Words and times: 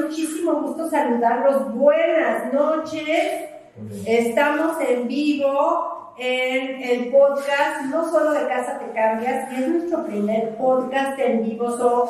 muchísimo 0.00 0.60
gusto 0.62 0.88
saludarlos. 0.88 1.74
Buenas 1.74 2.52
noches. 2.52 3.48
Estamos 4.06 4.80
en 4.88 5.08
vivo 5.08 6.14
en 6.16 6.80
el 6.80 7.10
podcast, 7.10 7.86
no 7.90 8.08
solo 8.08 8.32
de 8.32 8.46
Casa 8.46 8.78
Te 8.78 8.92
Cambias, 8.92 9.48
que 9.48 9.56
es 9.56 9.68
nuestro 9.68 10.04
primer 10.04 10.56
podcast 10.56 11.18
en 11.18 11.42
vivo. 11.42 11.76
So, 11.76 12.08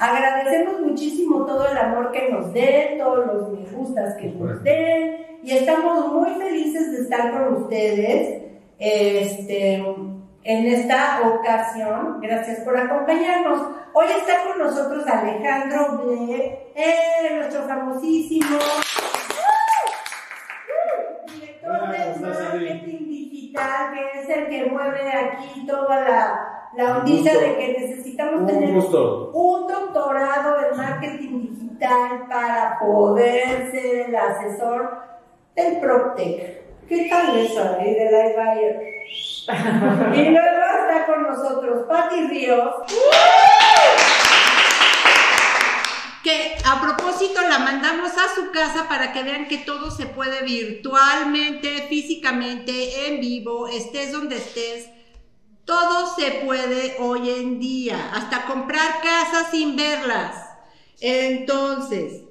agradecemos 0.00 0.80
muchísimo 0.80 1.46
todo 1.46 1.68
el 1.68 1.78
amor 1.78 2.10
que 2.10 2.28
nos 2.28 2.52
den, 2.52 2.98
todos 2.98 3.26
los 3.26 3.52
me 3.52 3.64
gustas 3.70 4.16
que 4.16 4.26
nos 4.26 4.62
den, 4.64 5.38
y 5.44 5.52
estamos 5.52 6.12
muy 6.12 6.30
felices 6.30 6.90
de 6.90 7.02
estar 7.02 7.30
con 7.30 7.62
ustedes. 7.62 8.42
Este, 8.78 9.82
en 10.46 10.64
esta 10.66 11.20
ocasión. 11.26 12.20
Gracias 12.20 12.60
por 12.60 12.78
acompañarnos. 12.78 13.62
Hoy 13.92 14.06
está 14.16 14.44
con 14.44 14.58
nosotros 14.60 15.04
Alejandro 15.06 16.04
Ble, 16.04 16.70
eh, 16.74 17.34
nuestro 17.34 17.62
famosísimo 17.64 18.58
director 21.26 21.90
de 21.90 22.20
marketing 22.20 23.08
digital, 23.08 23.92
que 23.92 24.20
es 24.20 24.28
el 24.28 24.48
que 24.48 24.66
mueve 24.66 25.12
aquí 25.12 25.66
toda 25.66 26.00
la, 26.02 26.70
la 26.76 26.98
ondita 26.98 27.32
de 27.32 27.56
que 27.56 27.76
necesitamos 27.80 28.46
tener 28.46 28.76
un 28.76 29.66
doctorado 29.66 30.70
en 30.70 30.76
marketing 30.76 31.40
digital 31.40 32.28
para 32.28 32.78
poder 32.78 33.72
ser 33.72 34.08
el 34.08 34.14
asesor 34.14 34.96
del 35.56 35.80
PropTech. 35.80 36.66
¿Qué 36.86 37.08
tal 37.10 37.36
eso 37.36 37.76
ahí 37.80 37.94
de 37.94 38.10
la 38.12 38.44
Bayer? 38.44 38.96
Y 39.48 40.30
luego 40.30 40.64
está 40.80 41.06
con 41.06 41.22
nosotros 41.22 41.84
Patti 41.88 42.28
Ríos. 42.28 42.74
Que 46.24 46.56
a 46.64 46.80
propósito 46.80 47.40
la 47.48 47.60
mandamos 47.60 48.10
a 48.12 48.34
su 48.34 48.50
casa 48.50 48.88
para 48.88 49.12
que 49.12 49.22
vean 49.22 49.46
que 49.46 49.58
todo 49.58 49.92
se 49.92 50.06
puede 50.06 50.42
virtualmente, 50.42 51.86
físicamente, 51.88 53.06
en 53.06 53.20
vivo, 53.20 53.68
estés 53.68 54.10
donde 54.10 54.36
estés. 54.36 54.90
Todo 55.64 56.14
se 56.14 56.30
puede 56.44 56.96
hoy 56.98 57.30
en 57.30 57.60
día, 57.60 58.10
hasta 58.14 58.46
comprar 58.46 59.00
casas 59.00 59.50
sin 59.52 59.76
verlas. 59.76 60.34
Entonces, 61.00 62.25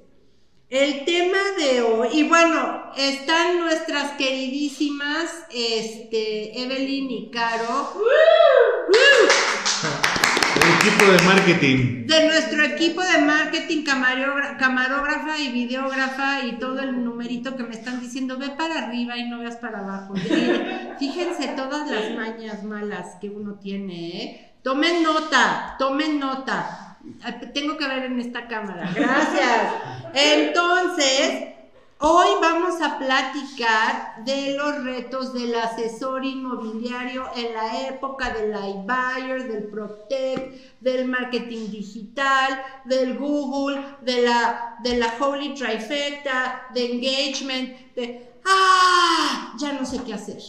el 0.68 1.04
tema 1.04 1.38
de 1.58 1.80
hoy, 1.82 2.08
y 2.12 2.28
bueno, 2.28 2.90
están 2.96 3.60
nuestras 3.60 4.12
queridísimas 4.12 5.30
este, 5.54 6.60
Evelyn 6.60 7.08
y 7.10 7.30
Caro. 7.30 7.92
El 10.56 10.88
equipo 10.88 11.04
de 11.12 11.22
marketing. 11.22 12.06
De 12.06 12.26
nuestro 12.26 12.64
equipo 12.64 13.00
de 13.00 13.18
marketing, 13.18 13.84
camarógrafa 13.84 15.38
y 15.38 15.52
videógrafa 15.52 16.44
y 16.44 16.58
todo 16.58 16.80
el 16.80 17.04
numerito 17.04 17.56
que 17.56 17.62
me 17.62 17.74
están 17.74 18.00
diciendo, 18.00 18.36
ve 18.36 18.50
para 18.50 18.86
arriba 18.86 19.16
y 19.16 19.28
no 19.28 19.38
veas 19.38 19.56
para 19.56 19.78
abajo. 19.78 20.14
Fíjense 20.98 21.48
todas 21.48 21.88
las 21.88 22.12
mañas 22.16 22.64
malas 22.64 23.16
que 23.20 23.28
uno 23.28 23.54
tiene, 23.60 24.22
¿eh? 24.22 24.52
Tomen 24.62 25.04
nota, 25.04 25.76
tomen 25.78 26.18
nota. 26.18 26.85
Tengo 27.52 27.76
que 27.76 27.88
ver 27.88 28.04
en 28.04 28.20
esta 28.20 28.46
cámara. 28.46 28.90
Gracias. 28.94 29.72
Entonces, 30.14 31.48
hoy 31.98 32.28
vamos 32.40 32.80
a 32.80 32.98
platicar 32.98 34.24
de 34.24 34.54
los 34.56 34.84
retos 34.84 35.34
del 35.34 35.54
asesor 35.54 36.24
inmobiliario 36.24 37.24
en 37.34 37.54
la 37.54 37.88
época 37.88 38.30
del 38.30 38.50
iBuyer, 38.50 39.48
del 39.48 39.64
PropTech, 39.64 40.80
del 40.80 41.06
marketing 41.06 41.70
digital, 41.70 42.62
del 42.84 43.18
Google, 43.18 43.82
de 44.02 44.22
la, 44.22 44.76
de 44.82 44.96
la 44.96 45.14
Holy 45.18 45.54
Trifecta, 45.54 46.68
de 46.74 46.92
engagement, 46.92 47.94
de... 47.94 48.30
¡Ah! 48.44 49.54
Ya 49.58 49.72
no 49.72 49.84
sé 49.84 50.02
qué 50.04 50.14
hacer. 50.14 50.40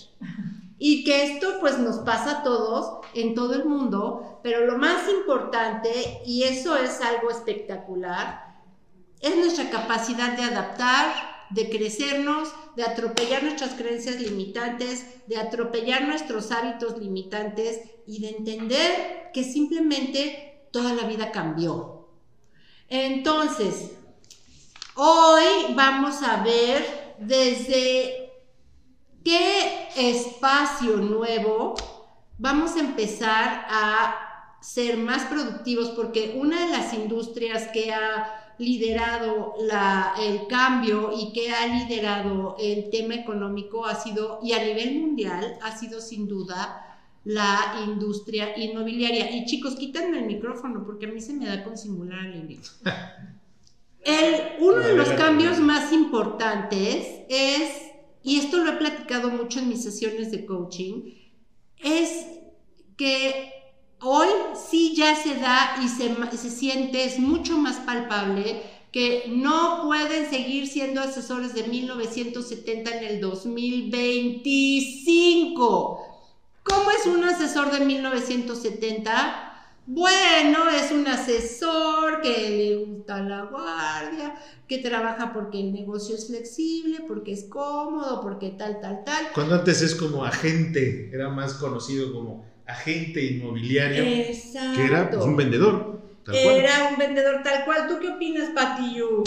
Y 0.80 1.04
que 1.04 1.24
esto 1.24 1.60
pues 1.60 1.80
nos 1.80 2.00
pasa 2.00 2.40
a 2.40 2.44
todos 2.44 3.06
en 3.14 3.34
todo 3.34 3.56
el 3.56 3.66
mundo, 3.66 4.40
pero 4.44 4.66
lo 4.66 4.78
más 4.78 5.10
importante, 5.10 6.22
y 6.26 6.44
eso 6.44 6.76
es 6.78 7.02
algo 7.02 7.32
espectacular, 7.32 8.48
es 9.22 9.36
nuestra 9.36 9.70
capacidad 9.70 10.38
de 10.38 10.44
adaptar, 10.44 11.38
de 11.50 11.70
crecernos, 11.70 12.50
de 12.76 12.84
atropellar 12.84 13.42
nuestras 13.44 13.74
creencias 13.74 14.20
limitantes, 14.20 15.06
de 15.28 15.38
atropellar 15.38 16.04
nuestros 16.04 16.52
hábitos 16.52 16.98
limitantes 17.00 17.82
y 18.06 18.22
de 18.22 18.30
entender 18.30 19.32
que 19.34 19.44
simplemente 19.44 20.68
toda 20.72 20.94
la 20.94 21.08
vida 21.08 21.32
cambió. 21.32 22.10
Entonces, 22.90 23.92
hoy 24.96 25.74
vamos 25.76 26.22
a 26.22 26.44
ver 26.44 27.16
desde 27.20 28.27
espacio 29.98 30.98
nuevo 30.98 31.76
vamos 32.38 32.76
a 32.76 32.80
empezar 32.80 33.66
a 33.70 34.16
ser 34.62 34.98
más 34.98 35.26
productivos 35.26 35.90
porque 35.90 36.36
una 36.40 36.66
de 36.66 36.72
las 36.72 36.94
industrias 36.94 37.68
que 37.74 37.94
ha 37.94 38.54
liderado 38.60 39.54
el 40.20 40.48
cambio 40.48 41.12
y 41.16 41.32
que 41.34 41.52
ha 41.52 41.68
liderado 41.68 42.56
el 42.60 42.90
tema 42.90 43.16
económico 43.16 43.86
ha 43.86 43.96
sido, 43.96 44.40
y 44.42 44.54
a 44.54 44.64
nivel 44.64 45.00
mundial, 45.00 45.58
ha 45.62 45.78
sido 45.78 46.02
sin 46.02 46.28
duda 46.28 46.84
la 47.24 47.84
industria 47.86 48.58
inmobiliaria. 48.58 49.36
Y 49.36 49.46
chicos, 49.46 49.76
quítenme 49.76 50.20
el 50.20 50.26
micrófono 50.26 50.84
porque 50.86 51.06
a 51.06 51.10
mí 51.10 51.22
se 51.22 51.34
me 51.34 51.46
da 51.46 51.64
con 51.64 51.78
simular 51.78 52.20
alegría. 52.20 52.60
El, 54.04 54.64
uno 54.64 54.78
de 54.78 54.96
los 54.96 55.10
cambios 55.10 55.60
más 55.60 55.92
importantes 55.92 57.26
es 57.28 57.87
y 58.28 58.38
esto 58.40 58.58
lo 58.58 58.72
he 58.72 58.76
platicado 58.76 59.30
mucho 59.30 59.60
en 59.60 59.70
mis 59.70 59.82
sesiones 59.82 60.32
de 60.32 60.46
coaching, 60.46 61.14
es 61.78 62.26
que 62.98 63.54
hoy 64.02 64.28
sí 64.70 64.94
ya 64.98 65.16
se 65.16 65.36
da 65.36 65.78
y 65.82 65.88
se, 65.88 66.14
se 66.36 66.50
siente, 66.50 67.06
es 67.06 67.20
mucho 67.20 67.58
más 67.58 67.78
palpable 67.78 68.62
que 68.92 69.28
no 69.30 69.84
pueden 69.86 70.30
seguir 70.30 70.68
siendo 70.68 71.00
asesores 71.00 71.54
de 71.54 71.70
1970 71.70 72.98
en 72.98 73.04
el 73.06 73.22
2025. 73.22 76.02
¿Cómo 76.64 76.92
es 76.92 77.06
un 77.06 77.24
asesor 77.24 77.72
de 77.72 77.86
1970? 77.86 79.47
Bueno, 79.90 80.70
es 80.70 80.92
un 80.92 81.08
asesor 81.08 82.20
que 82.22 82.50
le 82.50 82.76
gusta 82.76 83.24
la 83.24 83.44
guardia, 83.44 84.36
que 84.68 84.80
trabaja 84.80 85.32
porque 85.34 85.62
el 85.62 85.72
negocio 85.72 86.14
es 86.16 86.28
flexible, 86.28 87.06
porque 87.08 87.32
es 87.32 87.46
cómodo, 87.46 88.20
porque 88.22 88.50
tal, 88.50 88.82
tal, 88.82 89.06
tal. 89.06 89.32
Cuando 89.34 89.56
antes 89.56 89.82
es 89.82 89.96
como 89.96 90.26
agente, 90.26 91.10
era 91.14 91.30
más 91.30 91.54
conocido 91.54 92.12
como 92.12 92.44
agente 92.66 93.24
inmobiliario, 93.24 94.04
Exacto. 94.04 94.76
que 94.76 94.88
era 94.88 95.10
pues, 95.10 95.24
un 95.24 95.38
vendedor. 95.38 96.02
Tal 96.26 96.36
cual. 96.44 96.56
Era 96.58 96.90
un 96.92 96.98
vendedor 96.98 97.42
tal 97.42 97.64
cual. 97.64 97.88
¿Tú 97.88 97.98
qué 98.02 98.10
opinas, 98.10 98.50
Patillo? 98.50 99.24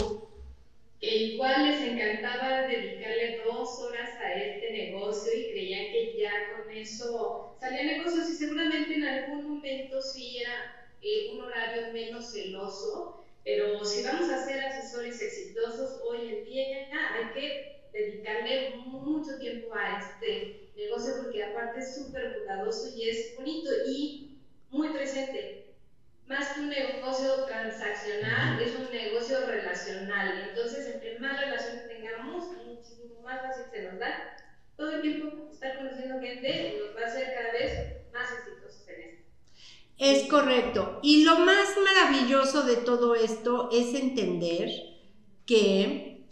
Que 1.01 1.15
igual 1.15 1.63
les 1.63 1.81
encantaba 1.81 2.63
dedicarle 2.63 3.33
dos 3.35 3.77
horas 3.79 4.15
a 4.19 4.31
este 4.33 4.69
negocio 4.69 5.33
y 5.33 5.47
creían 5.47 5.89
que 5.89 6.13
ya 6.15 6.47
con 6.47 6.69
eso 6.69 7.43
salían 7.59 7.85
negocios 7.87 8.29
y 8.29 8.33
seguramente 8.33 8.93
en 8.93 9.03
algún 9.03 9.43
momento 9.43 9.99
sí 10.01 10.37
era 10.37 10.71
eh, 11.01 11.25
un 11.27 11.41
horario 11.41 11.87
menos 11.91 12.29
celoso 12.31 13.11
pero 13.43 13.83
si 13.83 14.01
vamos 14.01 14.29
a 14.29 14.37
ser 14.37 14.61
asesores 14.61 15.19
exitosos 15.19 15.95
hoy 15.99 16.27
en 16.27 16.43
día, 16.43 16.63
hay 17.11 17.25
que 17.33 17.65
dedicarle 17.91 18.59
mucho 18.69 19.35
tiempo 19.35 19.73
a 19.73 19.97
este 19.97 20.47
negocio 20.75 21.15
porque 21.15 21.41
aparte 21.41 21.79
es 21.79 21.91
súper 21.93 22.29
cuidadoso 22.31 22.85
y 22.93 23.05
es 23.07 23.33
bonito 23.33 23.69
y 23.83 24.19
muy 24.69 24.89
presente. 24.89 25.51
Más 26.31 26.47
que 26.53 26.61
un 26.61 26.69
negocio 26.69 27.43
transaccional, 27.43 28.57
es 28.61 28.73
un 28.73 28.89
negocio 28.89 29.45
relacional. 29.45 30.47
Entonces, 30.47 30.95
entre 30.95 31.19
más 31.19 31.37
relaciones 31.37 31.89
tengamos, 31.89 32.45
muchísimo 32.65 33.19
más 33.21 33.41
fácil 33.41 33.65
se 33.69 33.83
nos 33.83 33.99
da. 33.99 34.37
Todo 34.77 34.91
el 34.93 35.01
tiempo 35.01 35.49
estar 35.51 35.75
conociendo 35.77 36.21
gente 36.21 36.79
nos 36.79 36.95
va 36.95 37.05
a 37.05 37.09
hacer 37.09 37.33
cada 37.35 37.51
vez 37.51 38.13
más 38.13 38.29
exitosos 38.31 38.87
en 38.87 39.01
esto. 39.01 39.23
Es 39.97 40.29
correcto. 40.29 41.01
Y 41.03 41.25
lo 41.25 41.39
más 41.39 41.75
maravilloso 41.83 42.63
de 42.63 42.77
todo 42.77 43.13
esto 43.13 43.69
es 43.73 43.93
entender 43.93 44.69
que 45.45 46.27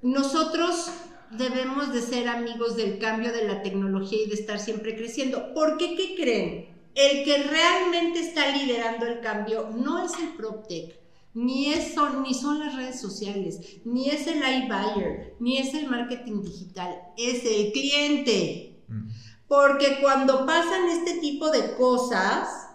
nosotros 0.00 0.92
debemos 1.32 1.92
de 1.92 2.02
ser 2.02 2.28
amigos 2.28 2.76
del 2.76 3.00
cambio 3.00 3.32
de 3.32 3.48
la 3.48 3.62
tecnología 3.64 4.22
y 4.22 4.28
de 4.28 4.34
estar 4.34 4.60
siempre 4.60 4.94
creciendo. 4.94 5.52
¿Por 5.54 5.76
qué? 5.76 5.96
¿Qué 5.96 6.14
creen? 6.14 6.73
El 6.94 7.24
que 7.24 7.42
realmente 7.42 8.20
está 8.20 8.48
liderando 8.56 9.06
el 9.06 9.20
cambio 9.20 9.70
no 9.74 10.04
es 10.04 10.12
el 10.18 10.28
PropTech, 10.34 10.96
ni, 11.34 11.74
son, 11.74 12.22
ni 12.22 12.32
son 12.32 12.60
las 12.60 12.76
redes 12.76 13.00
sociales, 13.00 13.60
ni 13.84 14.08
es 14.08 14.26
el 14.28 14.38
iBuyer, 14.38 15.34
ni 15.40 15.58
es 15.58 15.74
el 15.74 15.88
marketing 15.88 16.42
digital, 16.42 16.96
es 17.16 17.44
el 17.44 17.72
cliente. 17.72 18.78
Mm. 18.86 19.08
Porque 19.48 19.98
cuando 20.00 20.46
pasan 20.46 20.88
este 20.88 21.18
tipo 21.18 21.50
de 21.50 21.74
cosas, 21.74 22.68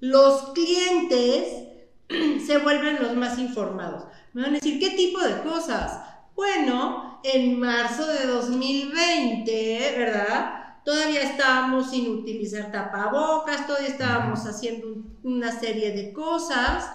los 0.00 0.52
clientes 0.52 1.68
se 2.46 2.58
vuelven 2.58 3.02
los 3.02 3.14
más 3.16 3.38
informados. 3.38 4.04
Me 4.34 4.42
van 4.42 4.50
a 4.52 4.54
decir, 4.54 4.78
¿qué 4.78 4.90
tipo 4.90 5.20
de 5.20 5.42
cosas? 5.42 5.98
Bueno, 6.34 7.20
en 7.24 7.58
marzo 7.58 8.06
de 8.06 8.26
2020, 8.26 9.94
¿verdad? 9.96 10.61
Todavía 10.84 11.22
estábamos 11.22 11.90
sin 11.90 12.10
utilizar 12.10 12.72
tapabocas, 12.72 13.66
todavía 13.66 13.88
estábamos 13.88 14.46
haciendo 14.46 14.88
una 15.22 15.52
serie 15.52 15.92
de 15.92 16.12
cosas 16.12 16.90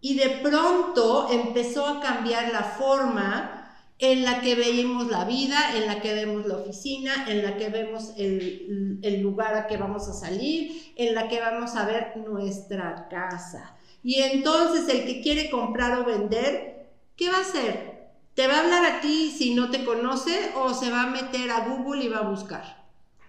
y 0.00 0.16
de 0.16 0.40
pronto 0.42 1.28
empezó 1.30 1.86
a 1.86 2.00
cambiar 2.00 2.52
la 2.52 2.62
forma 2.62 3.56
en 3.98 4.24
la 4.24 4.40
que 4.40 4.54
veíamos 4.54 5.08
la 5.10 5.24
vida, 5.24 5.76
en 5.76 5.86
la 5.86 6.00
que 6.00 6.14
vemos 6.14 6.46
la 6.46 6.58
oficina, 6.58 7.26
en 7.28 7.42
la 7.42 7.56
que 7.56 7.68
vemos 7.68 8.12
el, 8.16 8.98
el, 9.02 9.20
lugar 9.20 9.54
a 9.54 9.66
que 9.66 9.78
vamos 9.78 10.08
a 10.08 10.12
salir, 10.12 10.92
en 10.96 11.14
la 11.14 11.28
que 11.28 11.40
vamos 11.40 11.74
a 11.76 11.86
ver 11.86 12.16
nuestra 12.16 13.08
casa. 13.08 13.74
Y 14.02 14.20
entonces 14.20 14.88
el 14.88 15.06
que 15.06 15.22
quiere 15.22 15.50
comprar 15.50 15.98
o 15.98 16.04
vender, 16.04 16.88
¿qué 17.16 17.30
va 17.30 17.38
a 17.38 17.40
hacer? 17.40 18.10
¿Te 18.34 18.46
va 18.46 18.56
a 18.56 18.60
hablar 18.60 18.84
a 18.84 19.00
ti 19.00 19.34
si 19.36 19.54
no 19.54 19.70
te 19.70 19.84
conoce 19.84 20.52
o 20.56 20.74
se 20.74 20.90
va 20.90 21.04
a 21.04 21.10
meter 21.10 21.50
a 21.50 21.68
Google 21.68 22.04
y 22.04 22.08
va 22.08 22.18
a 22.18 22.28
buscar? 22.28 22.85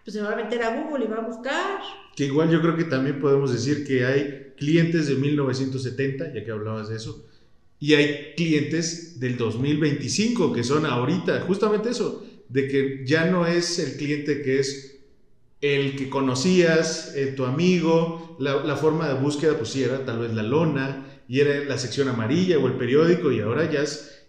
Pues 0.07 0.15
se 0.15 0.21
va 0.21 0.31
a 0.31 0.35
meter 0.37 0.63
a 0.63 0.73
Google 0.73 1.03
y 1.03 1.07
va 1.09 1.17
a 1.17 1.27
buscar. 1.27 1.81
Que 2.15 2.27
igual 2.27 2.49
yo 2.49 2.61
creo 2.61 2.77
que 2.77 2.85
también 2.85 3.19
podemos 3.19 3.51
decir 3.51 3.85
que 3.85 4.05
hay 4.05 4.53
clientes 4.55 5.05
de 5.07 5.15
1970, 5.15 6.33
ya 6.33 6.45
que 6.45 6.49
hablabas 6.49 6.87
de 6.87 6.95
eso, 6.95 7.25
y 7.77 7.93
hay 7.93 8.33
clientes 8.37 9.19
del 9.19 9.35
2025 9.35 10.53
que 10.53 10.63
son 10.63 10.85
ahorita, 10.85 11.41
justamente 11.41 11.89
eso, 11.89 12.23
de 12.47 12.69
que 12.69 13.03
ya 13.05 13.25
no 13.25 13.45
es 13.45 13.79
el 13.79 13.97
cliente 13.97 14.41
que 14.43 14.59
es 14.59 14.97
el 15.59 15.97
que 15.97 16.09
conocías, 16.09 17.13
eh, 17.13 17.33
tu 17.35 17.43
amigo, 17.43 18.37
la, 18.39 18.77
forma 18.77 19.09
de 19.09 19.15
búsqueda, 19.15 19.57
pues 19.57 19.71
sí, 19.71 19.83
era 19.83 20.05
tal 20.05 20.19
vez 20.19 20.33
la 20.33 20.43
lona, 20.43 21.05
y 21.27 21.41
era 21.41 21.65
la 21.65 21.77
sección 21.77 22.07
amarilla 22.07 22.59
o 22.59 22.67
el 22.67 22.75
periódico, 22.75 23.29
y 23.29 23.41
ahora 23.41 23.69
ya 23.69 23.81
es 23.81 24.25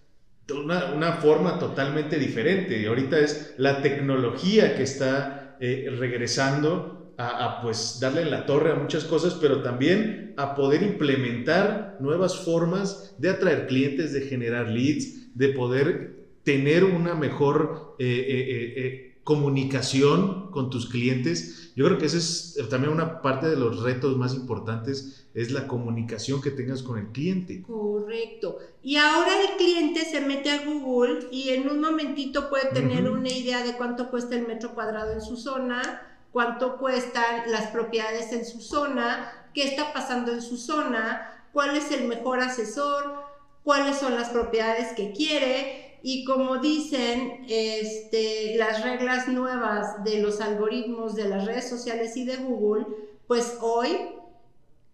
una, 0.53 0.87
una 0.87 1.13
forma 1.13 1.61
totalmente 1.61 2.19
diferente. 2.19 2.83
Y 2.83 2.87
ahorita 2.87 3.21
es 3.21 3.55
la 3.59 3.81
tecnología 3.81 4.75
que 4.75 4.83
está 4.83 5.38
eh, 5.61 5.95
regresando 5.99 7.15
a, 7.19 7.61
pues 7.63 7.99
darle 8.01 8.25
la 8.25 8.47
torre 8.47 8.71
a 8.71 8.77
muchas 8.77 9.05
cosas, 9.05 9.35
pero 9.41 9.61
también 9.61 10.35
a 10.37 10.55
poder 10.55 10.83
implementar 10.83 11.97
nuevas 11.99 12.45
formas 12.45 13.15
de 13.19 13.31
atraer 13.31 13.67
clientes, 13.67 14.13
de 14.13 14.21
generar 14.21 14.69
leads, 14.69 15.35
de 15.35 15.49
poder 15.49 16.17
tener 16.45 16.85
una 16.85 17.15
mejor 17.15 17.97
eh, 17.99 18.25
eh, 18.29 19.08
comunicación 19.29 20.51
con 20.51 20.71
tus 20.71 20.89
clientes. 20.89 21.71
Yo 21.77 21.85
creo 21.85 21.99
que 21.99 22.07
esa 22.07 22.17
es 22.17 22.59
también 22.71 22.95
una 22.95 23.21
parte 23.21 23.47
de 23.47 23.57
los 23.57 23.83
retos 23.83 24.17
más 24.17 24.35
importantes, 24.35 25.29
es 25.35 25.51
la 25.51 25.67
comunicación 25.67 26.41
que 26.41 26.51
tengas 26.51 26.83
con 26.83 26.99
el 26.99 27.09
cliente. 27.09 27.61
Correcto. 27.61 28.57
Y 28.83 28.97
ahora 28.97 29.33
el 29.43 29.59
cliente 29.59 30.07
se 30.07 30.23
mete 30.23 30.51
a 30.51 30.65
Google 30.65 31.27
y 31.31 31.51
en 31.51 31.69
un 31.69 31.79
momentito 31.79 32.49
puede 32.49 32.71
tener 32.71 33.07
una 33.11 33.29
idea 33.29 33.63
de 33.63 33.77
cuánto 33.77 34.09
cuesta 34.09 34.35
el 34.35 34.47
metro 34.47 34.75
cuadrado 34.75 35.13
en 35.13 35.21
su 35.21 35.37
zona 35.37 36.05
cuánto 36.33 36.77
cuestan 36.77 37.51
las 37.51 37.69
propiedades 37.69 38.33
en 38.33 38.45
su 38.45 38.61
zona, 38.61 39.51
qué 39.55 39.65
está 39.65 39.95
pasando 39.95 40.31
en 40.31 40.43
su 40.43 40.59
zona, 40.59 41.47
cuál 41.53 41.75
es 41.75 41.91
el 41.91 42.07
mejor 42.07 42.41
asesor, 42.41 43.25
cuáles 43.65 43.97
son 43.97 44.15
las 44.15 44.29
propiedades 44.29 44.93
que 44.93 45.13
quiere 45.13 45.88
y 46.03 46.25
como 46.25 46.59
dicen 46.59 47.45
este, 47.49 48.56
las 48.56 48.83
reglas 48.83 49.29
nuevas 49.29 50.05
de 50.05 50.21
los 50.21 50.41
algoritmos 50.41 51.15
de 51.15 51.29
las 51.29 51.45
redes 51.45 51.69
sociales 51.69 52.17
y 52.17 52.25
de 52.25 52.37
Google, 52.37 52.87
pues 53.27 53.59
hoy 53.61 54.11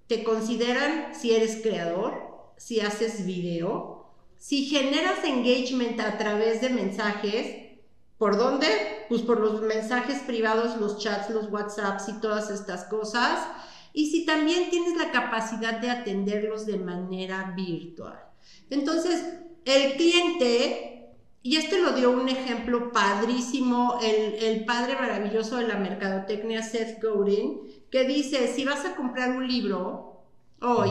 te 0.06 0.24
consideran 0.24 1.14
si 1.14 1.34
eres 1.34 1.60
creador, 1.62 2.14
si 2.56 2.80
haces 2.80 3.24
video, 3.24 4.06
si 4.36 4.66
generas 4.66 5.24
engagement 5.24 6.00
a 6.00 6.18
través 6.18 6.60
de 6.60 6.70
mensajes, 6.70 7.64
¿Por 8.18 8.38
dónde? 8.38 8.68
Pues 9.08 9.22
por 9.22 9.40
los 9.40 9.60
mensajes 9.62 10.20
privados, 10.20 10.76
los 10.80 10.98
chats, 10.98 11.30
los 11.30 11.50
WhatsApps 11.50 12.08
y 12.08 12.20
todas 12.20 12.48
estas 12.50 12.84
cosas. 12.84 13.40
Y 13.92 14.10
si 14.10 14.24
también 14.24 14.70
tienes 14.70 14.96
la 14.96 15.10
capacidad 15.10 15.80
de 15.80 15.90
atenderlos 15.90 16.64
de 16.64 16.78
manera 16.78 17.52
virtual. 17.56 18.18
Entonces, 18.70 19.22
el 19.64 19.94
cliente, 19.96 20.93
y 21.44 21.54
este 21.54 21.80
lo 21.80 21.92
dio 21.92 22.10
un 22.10 22.28
ejemplo 22.28 22.90
padrísimo, 22.90 24.00
el, 24.02 24.34
el 24.42 24.64
padre 24.64 24.96
maravilloso 24.96 25.58
de 25.58 25.68
la 25.68 25.76
mercadotecnia, 25.76 26.64
Seth 26.64 27.00
Godin, 27.00 27.60
que 27.92 28.02
dice, 28.02 28.48
si 28.48 28.64
vas 28.64 28.84
a 28.84 28.96
comprar 28.96 29.36
un 29.36 29.46
libro 29.46 30.24
hoy, 30.60 30.90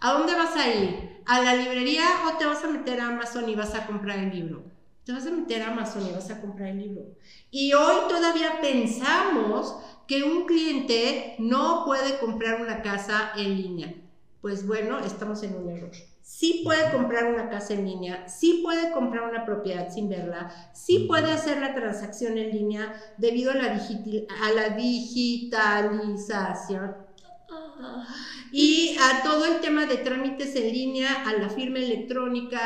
¿a 0.00 0.12
dónde 0.12 0.34
vas 0.34 0.56
a 0.56 0.74
ir? 0.74 1.20
¿A 1.26 1.42
la 1.42 1.54
librería 1.54 2.06
o 2.26 2.38
te 2.38 2.46
vas 2.46 2.64
a 2.64 2.68
meter 2.68 3.00
a 3.00 3.08
Amazon 3.08 3.46
y 3.50 3.54
vas 3.54 3.74
a 3.74 3.86
comprar 3.86 4.20
el 4.20 4.30
libro? 4.30 4.78
te 5.08 5.14
vas 5.14 5.26
a 5.26 5.30
meter 5.30 5.62
a 5.62 5.72
Amazon 5.72 6.06
y 6.06 6.12
vas 6.12 6.28
a 6.28 6.38
comprar 6.38 6.68
el 6.68 6.80
libro. 6.80 7.06
Y 7.50 7.72
hoy 7.72 7.96
todavía 8.10 8.60
pensamos 8.60 9.74
que 10.06 10.22
un 10.22 10.44
cliente 10.44 11.34
no 11.38 11.84
puede 11.86 12.18
comprar 12.18 12.60
una 12.60 12.82
casa 12.82 13.32
en 13.34 13.56
línea. 13.56 13.94
Pues 14.42 14.66
bueno, 14.66 14.98
estamos 14.98 15.42
en 15.44 15.56
un 15.56 15.70
error. 15.70 15.92
Sí 16.38 16.60
puede 16.62 16.92
comprar 16.92 17.34
una 17.34 17.50
casa 17.50 17.74
en 17.74 17.84
línea, 17.84 18.28
sí 18.28 18.60
puede 18.62 18.92
comprar 18.92 19.28
una 19.28 19.44
propiedad 19.44 19.92
sin 19.92 20.08
verla, 20.08 20.70
sí 20.72 21.06
puede 21.08 21.32
hacer 21.32 21.60
la 21.60 21.74
transacción 21.74 22.38
en 22.38 22.52
línea 22.52 22.94
debido 23.16 23.50
a 23.50 23.56
la, 23.56 23.72
a 23.72 24.52
la 24.52 24.68
digitalización 24.76 26.94
y 28.52 28.96
a 29.00 29.24
todo 29.24 29.46
el 29.46 29.58
tema 29.58 29.86
de 29.86 29.96
trámites 29.96 30.54
en 30.54 30.72
línea, 30.72 31.24
a 31.26 31.32
la 31.32 31.48
firma 31.48 31.80
electrónica, 31.80 32.60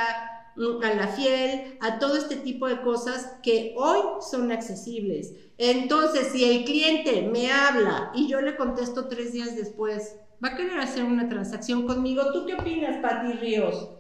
a 0.82 0.94
la 0.94 1.08
fiel, 1.08 1.78
a 1.80 1.98
todo 1.98 2.18
este 2.18 2.36
tipo 2.36 2.68
de 2.68 2.82
cosas 2.82 3.38
que 3.42 3.74
hoy 3.78 4.00
son 4.30 4.52
accesibles. 4.52 5.32
Entonces, 5.56 6.28
si 6.30 6.44
el 6.44 6.66
cliente 6.66 7.22
me 7.22 7.50
habla 7.50 8.12
y 8.14 8.28
yo 8.28 8.42
le 8.42 8.54
contesto 8.54 9.08
tres 9.08 9.32
días 9.32 9.56
después, 9.56 10.16
va 10.42 10.48
a 10.48 10.56
querer 10.56 10.78
hacer 10.80 11.04
una 11.04 11.28
transacción 11.28 11.86
conmigo. 11.86 12.32
¿Tú 12.32 12.46
qué 12.46 12.54
opinas, 12.54 12.96
Pati 12.98 13.34
Ríos? 13.34 13.90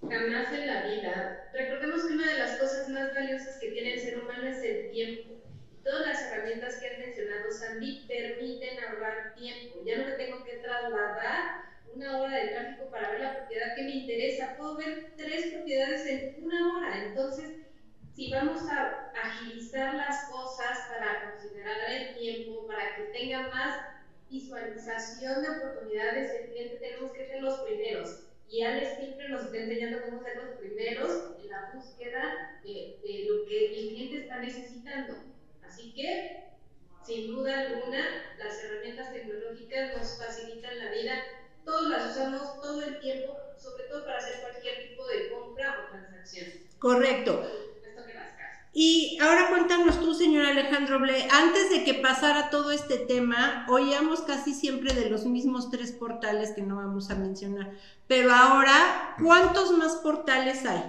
Jamás 0.00 0.52
en 0.52 0.66
la 0.66 0.86
vida. 0.86 1.50
Recordemos 1.52 2.04
que 2.06 2.14
una 2.14 2.32
de 2.32 2.38
las 2.38 2.58
cosas 2.58 2.88
más 2.88 3.14
valiosas 3.14 3.58
que 3.58 3.68
tiene 3.68 3.94
el 3.94 4.00
ser 4.00 4.18
humano 4.20 4.46
es 4.46 4.62
el 4.62 4.90
tiempo. 4.90 5.34
Todas 5.82 6.06
las 6.06 6.22
herramientas 6.22 6.76
que 6.76 6.88
han 6.88 7.00
mencionado 7.00 7.50
Sandy 7.50 8.06
permiten 8.08 8.78
ahorrar 8.82 9.34
tiempo. 9.34 9.80
Ya 9.84 9.98
no 9.98 10.04
me 10.06 10.12
tengo 10.12 10.42
que 10.44 10.56
trasladar 10.56 11.64
una 11.94 12.18
hora 12.18 12.36
de 12.36 12.48
tráfico 12.48 12.90
para 12.90 13.10
ver 13.10 13.20
la 13.20 13.36
propiedad 13.36 13.74
que 13.76 13.82
me 13.82 13.90
interesa. 13.90 14.56
Puedo 14.56 14.76
ver 14.76 15.12
tres 15.16 15.52
propiedades 15.52 16.06
en 16.06 16.44
una 16.44 16.76
hora. 16.76 17.04
Entonces, 17.04 17.50
si 18.14 18.30
vamos 18.30 18.62
a 18.70 19.10
agilizar 19.22 19.94
las 19.94 20.30
cosas 20.30 20.78
para 20.88 21.30
considerar 21.30 21.76
el 21.90 22.14
tiempo, 22.16 22.66
para 22.66 22.96
que 22.96 23.02
tenga 23.18 23.48
más 23.48 23.93
visualización 24.34 25.42
de 25.42 25.48
oportunidades 25.48 26.32
el 26.32 26.50
cliente, 26.50 26.76
tenemos 26.76 27.12
que 27.12 27.26
ser 27.26 27.40
los 27.40 27.60
primeros. 27.60 28.24
Y 28.48 28.62
Alex 28.62 28.98
siempre 28.98 29.28
nos 29.28 29.44
está 29.44 29.58
enseñando 29.58 30.02
cómo 30.04 30.22
ser 30.22 30.36
los 30.36 30.58
primeros 30.58 31.36
en 31.40 31.50
la 31.50 31.70
búsqueda 31.72 32.60
de, 32.64 32.98
de 33.02 33.26
lo 33.28 33.46
que 33.46 33.66
el 33.66 33.72
cliente 33.72 34.22
está 34.22 34.40
necesitando. 34.40 35.14
Así 35.62 35.94
que, 35.94 36.50
sin 37.06 37.28
duda 37.28 37.60
alguna, 37.60 38.04
las 38.38 38.62
herramientas 38.62 39.12
tecnológicas 39.12 39.96
nos 39.96 40.18
facilitan 40.18 40.78
la 40.78 40.90
vida 40.90 41.14
todos 41.64 41.88
las 41.88 42.10
usamos 42.10 42.60
todo 42.60 42.82
el 42.82 43.00
tiempo, 43.00 43.38
sobre 43.56 43.84
todo 43.84 44.04
para 44.04 44.18
hacer 44.18 44.40
cualquier 44.40 44.88
tipo 44.88 45.06
de 45.06 45.30
compra 45.30 45.86
o 45.86 45.90
transacción. 45.90 46.46
Correcto. 46.78 47.42
Y 48.76 49.16
ahora 49.20 49.50
cuéntanos 49.50 50.00
tú, 50.00 50.14
señor 50.14 50.46
Alejandro 50.46 50.98
Ble, 50.98 51.28
antes 51.30 51.70
de 51.70 51.84
que 51.84 51.94
pasara 51.94 52.50
todo 52.50 52.72
este 52.72 52.96
tema, 52.96 53.64
oíamos 53.68 54.22
casi 54.22 54.52
siempre 54.52 54.92
de 54.92 55.08
los 55.08 55.26
mismos 55.26 55.70
tres 55.70 55.92
portales 55.92 56.50
que 56.56 56.62
no 56.62 56.76
vamos 56.76 57.08
a 57.10 57.14
mencionar, 57.14 57.70
pero 58.08 58.32
ahora, 58.32 59.14
¿cuántos 59.22 59.78
más 59.78 59.94
portales 60.02 60.66
hay? 60.66 60.82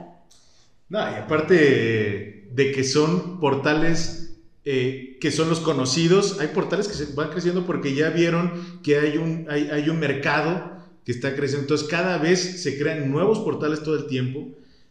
No, 0.89 0.99
y 0.99 1.13
aparte 1.13 2.47
de 2.51 2.71
que 2.71 2.83
son 2.83 3.39
portales 3.39 4.25
eh, 4.67 5.17
que 5.21 5.29
son 5.29 5.47
los 5.47 5.59
conocidos. 5.59 6.39
Hay 6.39 6.47
portales 6.47 6.87
que 6.87 6.95
se 6.95 7.13
van 7.13 7.29
creciendo 7.29 7.67
porque 7.67 7.93
ya 7.93 8.09
vieron 8.09 8.79
que 8.81 8.97
hay 8.97 9.17
un, 9.17 9.45
hay, 9.47 9.69
hay 9.69 9.89
un 9.89 9.99
mercado 9.99 10.81
que 11.05 11.11
está 11.11 11.35
creciendo. 11.35 11.65
Entonces 11.65 11.87
cada 11.87 12.17
vez 12.17 12.63
se 12.63 12.75
crean 12.79 13.11
nuevos 13.11 13.39
portales 13.39 13.83
todo 13.83 13.95
el 13.95 14.07
tiempo. 14.07 14.47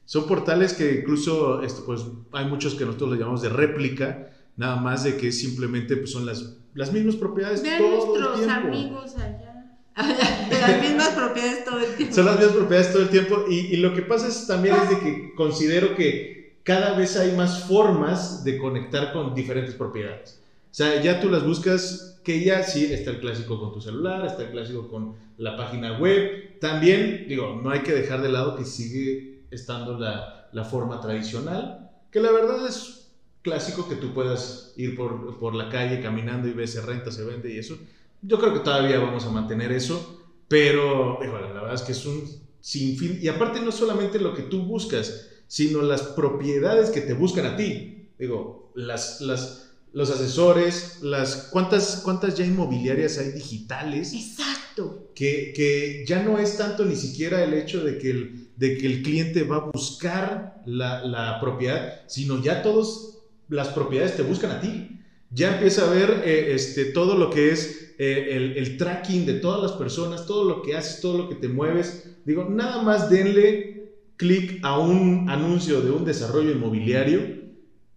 Son 0.07 0.27
portales 0.27 0.75
que 0.75 1.01
incluso, 1.01 1.63
esto, 1.63 1.85
pues 1.85 2.03
hay 2.33 2.47
muchos 2.47 2.75
que 2.75 2.85
nosotros 2.85 3.13
le 3.13 3.19
llamamos 3.19 3.43
de 3.43 3.49
réplica, 3.49 4.31
nada 4.57 4.77
más 4.77 5.05
de 5.05 5.17
que 5.17 5.33
simplemente 5.33 5.97
pues, 5.97 6.13
son 6.13 6.27
las, 6.27 6.57
las 6.75 6.93
mismas 6.93 7.17
propiedades 7.17 7.63
Vean 7.63 7.79
todo 7.79 7.91
nuestros 8.07 8.41
el 8.41 8.47
tiempo. 8.47 8.69
amigos 8.69 9.15
allá. 9.17 9.51
las 10.51 10.83
mismas 10.83 11.09
propiedades 11.11 11.65
todo 11.65 11.79
el 11.79 11.95
tiempo. 11.95 12.15
Son 12.15 12.27
las 12.27 12.37
mismas 12.37 12.57
propiedades 12.57 12.93
todo 12.93 13.03
el 13.03 13.09
tiempo. 13.09 13.45
Y, 13.49 13.55
y 13.59 13.77
lo 13.77 13.95
que 13.95 14.03
pasa 14.03 14.29
es 14.29 14.47
también 14.47 14.75
es 14.83 14.91
de 14.91 14.99
que 15.01 15.35
considero 15.37 15.95
que 15.95 16.59
cada 16.65 16.97
vez 16.97 17.17
hay 17.17 17.33
más 17.33 17.65
formas 17.65 18.43
de 18.45 18.59
conectar 18.59 19.13
con 19.13 19.35
diferentes 19.35 19.75
propiedades. 19.75 20.41
O 20.71 20.75
sea, 20.75 21.01
ya 21.01 21.21
tú 21.21 21.31
las 21.31 21.47
buscas, 21.47 22.21
que 22.25 22.43
ya 22.43 22.63
sí 22.65 22.93
está 22.93 23.13
el 23.13 23.21
clásico 23.21 23.61
con 23.61 23.73
tu 23.73 23.81
celular, 23.81 24.27
está 24.27 24.43
el 24.43 24.51
clásico 24.51 24.89
con 24.89 25.15
la 25.39 25.57
página 25.57 25.99
web. 25.99 26.59
También, 26.59 27.27
digo, 27.29 27.61
no 27.63 27.71
hay 27.71 27.81
que 27.81 27.93
dejar 27.93 28.23
de 28.23 28.31
lado 28.31 28.57
que 28.57 28.65
sigue 28.65 29.34
estando 29.55 29.99
la, 29.99 30.49
la 30.53 30.65
forma 30.65 31.01
tradicional, 31.01 31.91
que 32.11 32.21
la 32.21 32.31
verdad 32.31 32.67
es 32.67 33.05
clásico 33.43 33.89
que 33.89 33.97
tú 33.97 34.15
puedas 34.15 34.73
ir 34.77 34.97
por, 34.97 35.39
por 35.39 35.55
la 35.55 35.69
calle 35.69 36.01
caminando 36.01 36.49
y 36.49 36.53
ves 36.53 36.73
se 36.73 36.81
renta, 36.81 37.13
se 37.13 37.25
vende 37.25 37.53
y 37.53 37.59
eso. 37.59 37.77
Yo 38.23 38.39
creo 38.39 38.55
que 38.55 38.61
todavía 38.61 38.99
vamos 38.99 39.25
a 39.27 39.31
mantener 39.31 39.71
eso, 39.71 40.23
pero 40.49 41.21
la 41.23 41.31
verdad 41.31 41.75
es 41.75 41.83
que 41.83 41.93
es 41.93 42.07
un 42.07 42.25
sinfín. 42.61 43.19
Y 43.21 43.29
aparte 43.29 43.61
no 43.61 43.71
solamente 43.71 44.19
lo 44.19 44.35
que 44.35 44.43
tú 44.43 44.63
buscas, 44.63 45.29
sino 45.47 45.83
las 45.83 46.03
propiedades 46.03 46.89
que 46.91 47.03
te 47.03 47.13
buscan 47.13 47.45
a 47.45 47.57
ti. 47.57 48.09
Digo, 48.19 48.73
las, 48.75 49.21
las, 49.21 49.73
los 49.93 50.11
asesores, 50.11 51.01
las 51.03 51.49
cuántas, 51.53 52.01
cuántas 52.03 52.35
ya 52.37 52.47
inmobiliarias 52.47 53.19
hay 53.19 53.33
digitales. 53.33 54.15
Exacto. 54.15 55.11
Que, 55.15 55.53
que 55.55 56.05
ya 56.07 56.23
no 56.23 56.39
es 56.39 56.57
tanto 56.57 56.87
ni 56.87 56.97
siquiera 56.97 57.45
el 57.45 57.53
hecho 57.53 57.85
de 57.85 57.99
que 57.99 58.11
el, 58.11 58.44
de 58.57 58.79
que 58.79 58.87
el 58.87 59.03
cliente 59.03 59.43
va 59.43 59.57
a 59.57 59.71
buscar 59.73 60.63
la, 60.67 61.05
la 61.05 61.41
propiedad, 61.41 62.03
sino 62.07 62.43
ya 62.43 62.63
todas 62.63 63.19
las 63.49 63.69
propiedades 63.69 64.17
te 64.17 64.23
buscan 64.23 64.51
a 64.53 64.61
ti. 64.61 65.01
Ya 65.31 65.55
empieza 65.55 65.87
a 65.87 65.91
ver 65.91 66.23
eh, 66.25 66.55
este, 66.55 66.87
todo 66.87 67.17
lo 67.17 67.31
que 67.31 67.51
es 67.51 67.95
eh, 67.99 68.29
el, 68.31 68.57
el, 68.57 68.77
tracking 68.77 69.27
de 69.27 69.35
todas 69.35 69.63
las 69.63 69.73
personas, 69.73 70.27
todo 70.27 70.45
lo 70.45 70.63
que 70.63 70.77
haces, 70.77 71.01
todo 71.01 71.19
lo 71.19 71.29
que 71.29 71.35
te 71.35 71.49
mueves. 71.49 72.17
Digo, 72.25 72.45
nada 72.49 72.83
más 72.83 73.11
denle 73.11 73.75
clic 74.17 74.61
a 74.63 74.79
un 74.79 75.29
anuncio 75.29 75.81
de 75.81 75.91
un 75.91 76.05
desarrollo 76.05 76.53
inmobiliario 76.53 77.45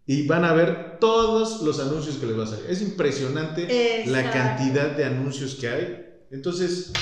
y 0.05 0.25
van 0.25 0.45
a 0.45 0.53
ver 0.53 0.99
todos 0.99 1.61
los 1.61 1.79
anuncios 1.79 2.17
que 2.17 2.25
les 2.25 2.39
va 2.39 2.45
a 2.45 2.47
salir. 2.47 2.65
Es 2.69 2.81
impresionante 2.81 4.03
la 4.07 4.31
cantidad 4.31 4.95
de 4.95 5.05
anuncios 5.05 5.55
que 5.55 5.67
hay. 5.67 6.05
Entonces, 6.31 6.93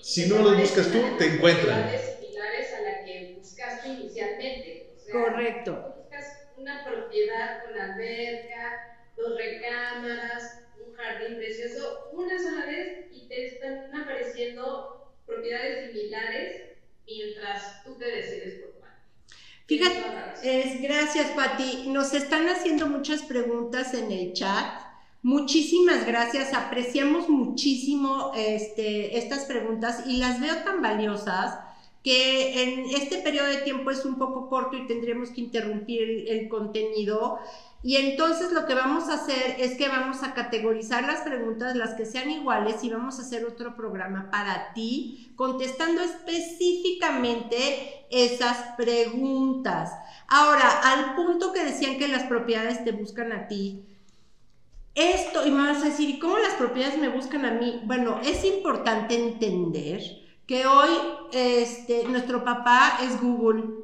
si 0.00 0.26
no 0.26 0.38
los 0.38 0.56
buscas 0.58 0.90
tú, 0.90 0.98
te 1.18 1.34
encuentran. 1.34 1.90
similares 1.90 2.72
a 2.72 2.82
la 2.82 3.04
que 3.04 3.36
buscaste 3.38 3.88
Correcto. 5.12 5.94
Buscas 5.98 6.48
una 6.56 6.84
propiedad 6.84 7.64
con 7.64 7.78
alberca, 7.78 8.98
dos 9.16 9.36
recámaras, 9.36 10.62
un 10.84 10.94
jardín 10.94 11.36
precioso, 11.36 12.10
una 12.12 12.38
sola 12.38 12.66
vez 12.66 13.06
y 13.12 13.28
te 13.28 13.46
están 13.46 13.94
apareciendo 13.94 15.12
propiedades 15.26 15.90
similares 15.90 16.62
mientras 17.06 17.84
tú 17.84 17.98
te 17.98 18.04
decides 18.06 18.60
por 18.60 18.72
cuál. 18.80 18.92
Fíjate, 19.66 20.02
es, 20.42 20.80
gracias 20.82 21.30
Pati. 21.30 21.88
Nos 21.88 22.14
están 22.14 22.48
haciendo 22.48 22.86
muchas 22.86 23.22
preguntas 23.22 23.94
en 23.94 24.10
el 24.10 24.32
chat. 24.32 24.80
Muchísimas 25.24 26.04
gracias, 26.04 26.52
apreciamos 26.52 27.28
muchísimo 27.28 28.32
este, 28.34 29.18
estas 29.18 29.44
preguntas 29.44 30.02
y 30.04 30.16
las 30.16 30.40
veo 30.40 30.64
tan 30.64 30.82
valiosas 30.82 31.58
que 32.02 32.62
en 32.62 32.90
este 32.90 33.18
periodo 33.18 33.46
de 33.46 33.58
tiempo 33.58 33.90
es 33.90 34.04
un 34.04 34.18
poco 34.18 34.48
corto 34.48 34.76
y 34.76 34.86
tendremos 34.86 35.30
que 35.30 35.40
interrumpir 35.40 36.28
el 36.28 36.48
contenido. 36.48 37.38
Y 37.84 37.96
entonces 37.96 38.52
lo 38.52 38.66
que 38.66 38.74
vamos 38.74 39.08
a 39.08 39.14
hacer 39.14 39.56
es 39.58 39.76
que 39.76 39.88
vamos 39.88 40.22
a 40.22 40.34
categorizar 40.34 41.04
las 41.04 41.22
preguntas, 41.22 41.74
las 41.74 41.94
que 41.94 42.06
sean 42.06 42.30
iguales, 42.30 42.82
y 42.84 42.90
vamos 42.90 43.18
a 43.18 43.22
hacer 43.22 43.44
otro 43.44 43.76
programa 43.76 44.30
para 44.30 44.72
ti, 44.72 45.32
contestando 45.36 46.00
específicamente 46.00 48.06
esas 48.10 48.76
preguntas. 48.76 49.90
Ahora, 50.28 50.80
al 50.84 51.16
punto 51.16 51.52
que 51.52 51.64
decían 51.64 51.98
que 51.98 52.08
las 52.08 52.24
propiedades 52.24 52.84
te 52.84 52.92
buscan 52.92 53.32
a 53.32 53.48
ti, 53.48 53.84
esto, 54.94 55.46
y 55.46 55.50
me 55.50 55.72
vas 55.72 55.82
a 55.82 55.86
decir, 55.86 56.08
¿y 56.08 56.18
cómo 56.18 56.38
las 56.38 56.54
propiedades 56.54 56.98
me 56.98 57.08
buscan 57.08 57.46
a 57.46 57.52
mí? 57.52 57.80
Bueno, 57.84 58.20
es 58.22 58.44
importante 58.44 59.14
entender 59.14 60.21
que 60.46 60.66
hoy 60.66 60.90
este, 61.32 62.04
nuestro 62.04 62.44
papá 62.44 62.98
es 63.02 63.20
Google 63.20 63.82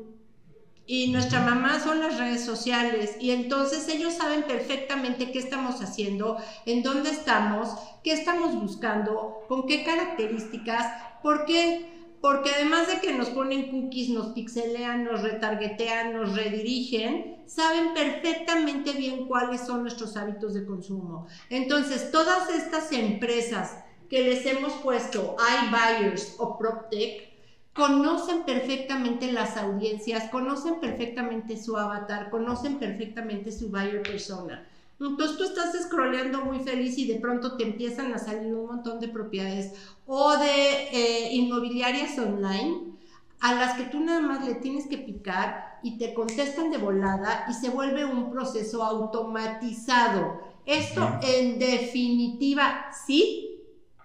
y 0.87 1.09
nuestra 1.09 1.43
mamá 1.43 1.81
son 1.81 2.01
las 2.01 2.19
redes 2.19 2.45
sociales 2.45 3.17
y 3.21 3.31
entonces 3.31 3.89
ellos 3.89 4.15
saben 4.15 4.45
perfectamente 4.45 5.31
qué 5.31 5.39
estamos 5.39 5.83
haciendo, 5.83 6.39
en 6.65 6.83
dónde 6.83 7.11
estamos, 7.11 7.75
qué 8.03 8.13
estamos 8.13 8.55
buscando, 8.61 9.41
con 9.49 9.67
qué 9.67 9.85
características, 9.85 10.87
por 11.23 11.45
qué. 11.45 11.97
Porque 12.21 12.51
además 12.51 12.89
de 12.89 12.99
que 12.99 13.13
nos 13.13 13.29
ponen 13.29 13.71
cookies, 13.71 14.09
nos 14.09 14.33
pixelean, 14.33 15.05
nos 15.05 15.23
retargetean, 15.23 16.15
nos 16.15 16.35
redirigen, 16.35 17.45
saben 17.47 17.95
perfectamente 17.95 18.93
bien 18.95 19.29
cuáles 19.29 19.65
son 19.65 19.83
nuestros 19.83 20.17
hábitos 20.17 20.53
de 20.55 20.67
consumo. 20.67 21.29
Entonces, 21.49 22.11
todas 22.11 22.51
estas 22.51 22.91
empresas 22.91 23.85
que 24.09 24.23
les 24.23 24.47
hemos 24.47 24.73
puesto 24.75 25.37
iBuyers 25.65 26.37
o 26.39 26.57
PropTech, 26.59 27.29
conocen 27.73 28.43
perfectamente 28.43 29.31
las 29.31 29.57
audiencias, 29.57 30.31
conocen 30.31 30.81
perfectamente 30.81 31.57
su 31.57 31.77
avatar, 31.77 32.31
conocen 32.31 32.79
perfectamente 32.79 33.53
su 33.53 33.69
buyer 33.69 34.03
persona. 34.03 34.67
Entonces 35.01 35.37
tú 35.37 35.45
estás 35.45 35.81
scrolleando 35.85 36.45
muy 36.45 36.59
feliz 36.59 36.99
y 36.99 37.07
de 37.07 37.21
pronto 37.21 37.57
te 37.57 37.63
empiezan 37.63 38.13
a 38.13 38.19
salir 38.19 38.53
un 38.53 38.67
montón 38.67 38.99
de 38.99 39.07
propiedades 39.07 39.73
o 40.07 40.37
de 40.37 40.89
eh, 40.93 41.35
inmobiliarias 41.35 42.19
online 42.19 42.99
a 43.41 43.55
las 43.55 43.77
que 43.77 43.85
tú 43.85 44.01
nada 44.01 44.21
más 44.21 44.45
le 44.45 44.57
tienes 44.57 44.89
que 44.89 44.99
picar 44.99 45.79
y 45.85 45.99
te 45.99 46.15
contestan 46.15 46.73
de 46.73 46.79
volada 46.79 47.47
y 47.49 47.55
se 47.55 47.71
vuelve 47.71 48.05
un 48.05 48.33
proceso 48.33 48.83
automatizado. 48.83 50.43
Esto 50.67 51.21
en 51.23 51.61
definitiva 51.61 52.91
sí 53.07 53.58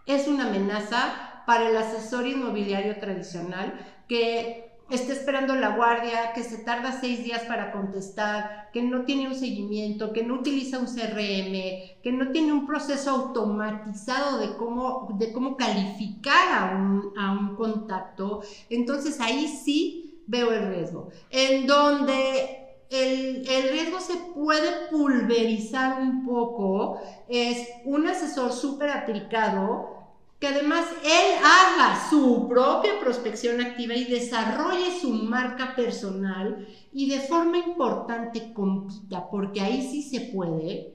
es 0.05 0.27
una 0.27 0.47
amenaza 0.47 1.43
para 1.45 1.69
el 1.69 1.77
asesor 1.77 2.27
inmobiliario 2.27 2.99
tradicional 2.99 3.73
que 4.07 4.73
está 4.89 5.13
esperando 5.13 5.55
la 5.55 5.75
guardia, 5.75 6.33
que 6.33 6.43
se 6.43 6.59
tarda 6.59 6.99
seis 6.99 7.23
días 7.23 7.43
para 7.43 7.71
contestar, 7.71 8.69
que 8.71 8.83
no 8.83 9.05
tiene 9.05 9.27
un 9.27 9.35
seguimiento, 9.35 10.13
que 10.13 10.23
no 10.23 10.35
utiliza 10.35 10.79
un 10.79 10.85
CRM, 10.85 12.01
que 12.03 12.11
no 12.11 12.31
tiene 12.31 12.51
un 12.51 12.67
proceso 12.67 13.09
automatizado 13.09 14.39
de 14.39 14.55
cómo, 14.55 15.15
de 15.17 15.31
cómo 15.31 15.57
calificar 15.57 16.51
a 16.51 16.75
un, 16.75 17.13
a 17.17 17.31
un 17.31 17.55
contacto, 17.55 18.41
entonces 18.69 19.19
ahí 19.19 19.47
sí 19.47 20.21
veo 20.27 20.51
el 20.51 20.67
riesgo. 20.67 21.09
En 21.29 21.65
donde 21.65 22.62
el, 22.93 23.69
riesgo 23.71 23.99
se 23.99 24.15
puede 24.35 24.87
pulverizar 24.91 25.99
un 25.99 26.25
poco, 26.25 26.99
es 27.27 27.67
un 27.85 28.07
asesor 28.07 28.51
súper 28.51 28.91
aplicado 28.91 30.03
que 30.39 30.47
además 30.49 30.85
él 31.03 31.37
haga 31.39 32.09
su 32.09 32.47
propia 32.49 32.99
prospección 32.99 33.61
activa 33.61 33.95
y 33.95 34.03
desarrolle 34.03 34.99
su 34.99 35.09
marca 35.09 35.73
personal 35.75 36.67
y 36.91 37.09
de 37.09 37.21
forma 37.21 37.57
importante 37.57 38.53
compita, 38.53 39.29
porque 39.31 39.61
ahí 39.61 39.81
sí 39.81 40.03
se 40.03 40.31
puede, 40.33 40.93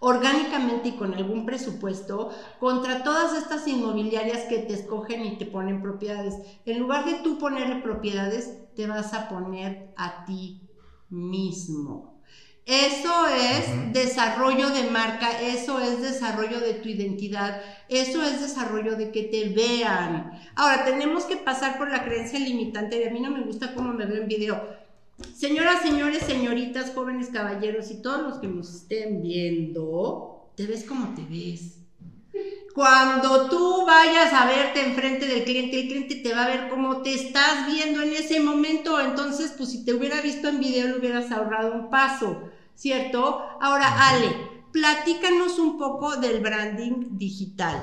orgánicamente 0.00 0.88
y 0.88 0.92
con 0.92 1.12
algún 1.12 1.44
presupuesto, 1.44 2.30
contra 2.58 3.02
todas 3.02 3.36
estas 3.36 3.68
inmobiliarias 3.68 4.44
que 4.44 4.60
te 4.60 4.72
escogen 4.72 5.26
y 5.26 5.36
te 5.36 5.44
ponen 5.44 5.82
propiedades. 5.82 6.38
En 6.64 6.78
lugar 6.78 7.04
de 7.04 7.16
tú 7.16 7.36
ponerle 7.38 7.82
propiedades, 7.82 8.56
te 8.74 8.86
vas 8.86 9.12
a 9.12 9.28
poner 9.28 9.92
a 9.96 10.24
ti 10.24 10.67
mismo. 11.10 12.18
Eso 12.66 13.26
es 13.28 13.94
desarrollo 13.94 14.68
de 14.68 14.90
marca, 14.90 15.40
eso 15.40 15.80
es 15.80 16.02
desarrollo 16.02 16.60
de 16.60 16.74
tu 16.74 16.90
identidad, 16.90 17.62
eso 17.88 18.22
es 18.22 18.42
desarrollo 18.42 18.96
de 18.96 19.10
que 19.10 19.22
te 19.22 19.48
vean. 19.48 20.38
Ahora, 20.54 20.84
tenemos 20.84 21.24
que 21.24 21.38
pasar 21.38 21.78
por 21.78 21.90
la 21.90 22.04
creencia 22.04 22.38
limitante 22.38 22.98
de 22.98 23.08
a 23.08 23.10
mí 23.10 23.20
no 23.20 23.30
me 23.30 23.40
gusta 23.40 23.74
cómo 23.74 23.94
me 23.94 24.04
veo 24.04 24.20
en 24.20 24.28
video. 24.28 24.62
Señoras, 25.34 25.80
señores, 25.80 26.24
señoritas, 26.24 26.92
jóvenes, 26.94 27.30
caballeros 27.30 27.90
y 27.90 28.02
todos 28.02 28.20
los 28.20 28.38
que 28.38 28.48
nos 28.48 28.82
estén 28.82 29.22
viendo, 29.22 30.52
te 30.54 30.66
ves 30.66 30.84
como 30.84 31.14
te 31.14 31.22
ves. 31.22 31.78
Cuando 32.78 33.48
tú 33.48 33.84
vayas 33.84 34.32
a 34.32 34.46
verte 34.46 34.80
enfrente 34.80 35.26
del 35.26 35.42
cliente, 35.42 35.80
el 35.80 35.88
cliente 35.88 36.14
te 36.14 36.32
va 36.32 36.44
a 36.44 36.48
ver 36.48 36.68
cómo 36.68 37.02
te 37.02 37.12
estás 37.12 37.66
viendo 37.66 38.00
en 38.00 38.12
ese 38.12 38.38
momento. 38.38 39.00
Entonces, 39.00 39.52
pues 39.58 39.72
si 39.72 39.84
te 39.84 39.94
hubiera 39.94 40.20
visto 40.20 40.46
en 40.46 40.60
video, 40.60 40.86
le 40.86 40.98
hubieras 40.98 41.32
ahorrado 41.32 41.72
un 41.74 41.90
paso. 41.90 42.48
¿cierto? 42.78 43.40
Ahora, 43.60 44.08
Ale, 44.08 44.28
platícanos 44.72 45.58
un 45.58 45.76
poco 45.76 46.18
del 46.18 46.40
branding 46.40 47.18
digital. 47.18 47.82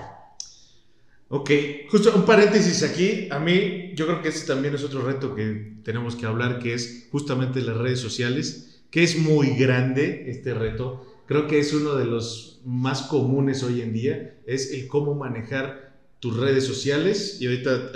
Ok, 1.28 1.52
justo 1.90 2.14
un 2.16 2.24
paréntesis 2.24 2.82
aquí. 2.82 3.28
A 3.30 3.40
mí, 3.40 3.92
yo 3.96 4.06
creo 4.08 4.22
que 4.22 4.30
ese 4.30 4.48
también 4.48 4.76
es 4.76 4.84
otro 4.86 5.02
reto 5.02 5.36
que 5.36 5.74
tenemos 5.84 6.16
que 6.16 6.26
hablar, 6.26 6.60
que 6.60 6.74
es 6.74 7.10
justamente 7.12 7.60
las 7.60 7.76
redes 7.76 8.00
sociales, 8.00 8.82
que 8.90 9.04
es 9.04 9.18
muy 9.18 9.58
grande 9.58 10.30
este 10.30 10.54
reto. 10.54 11.15
Creo 11.26 11.48
que 11.48 11.60
es 11.60 11.74
uno 11.74 11.96
de 11.96 12.06
los 12.06 12.62
más 12.66 13.04
comunes 13.04 13.64
hoy 13.64 13.82
en 13.82 13.94
día, 13.94 14.38
es 14.46 14.72
el 14.72 14.88
cómo 14.88 15.16
manejar 15.16 15.96
tus 16.20 16.38
redes 16.38 16.66
sociales. 16.66 17.38
Y 17.40 17.48
ahorita, 17.48 17.92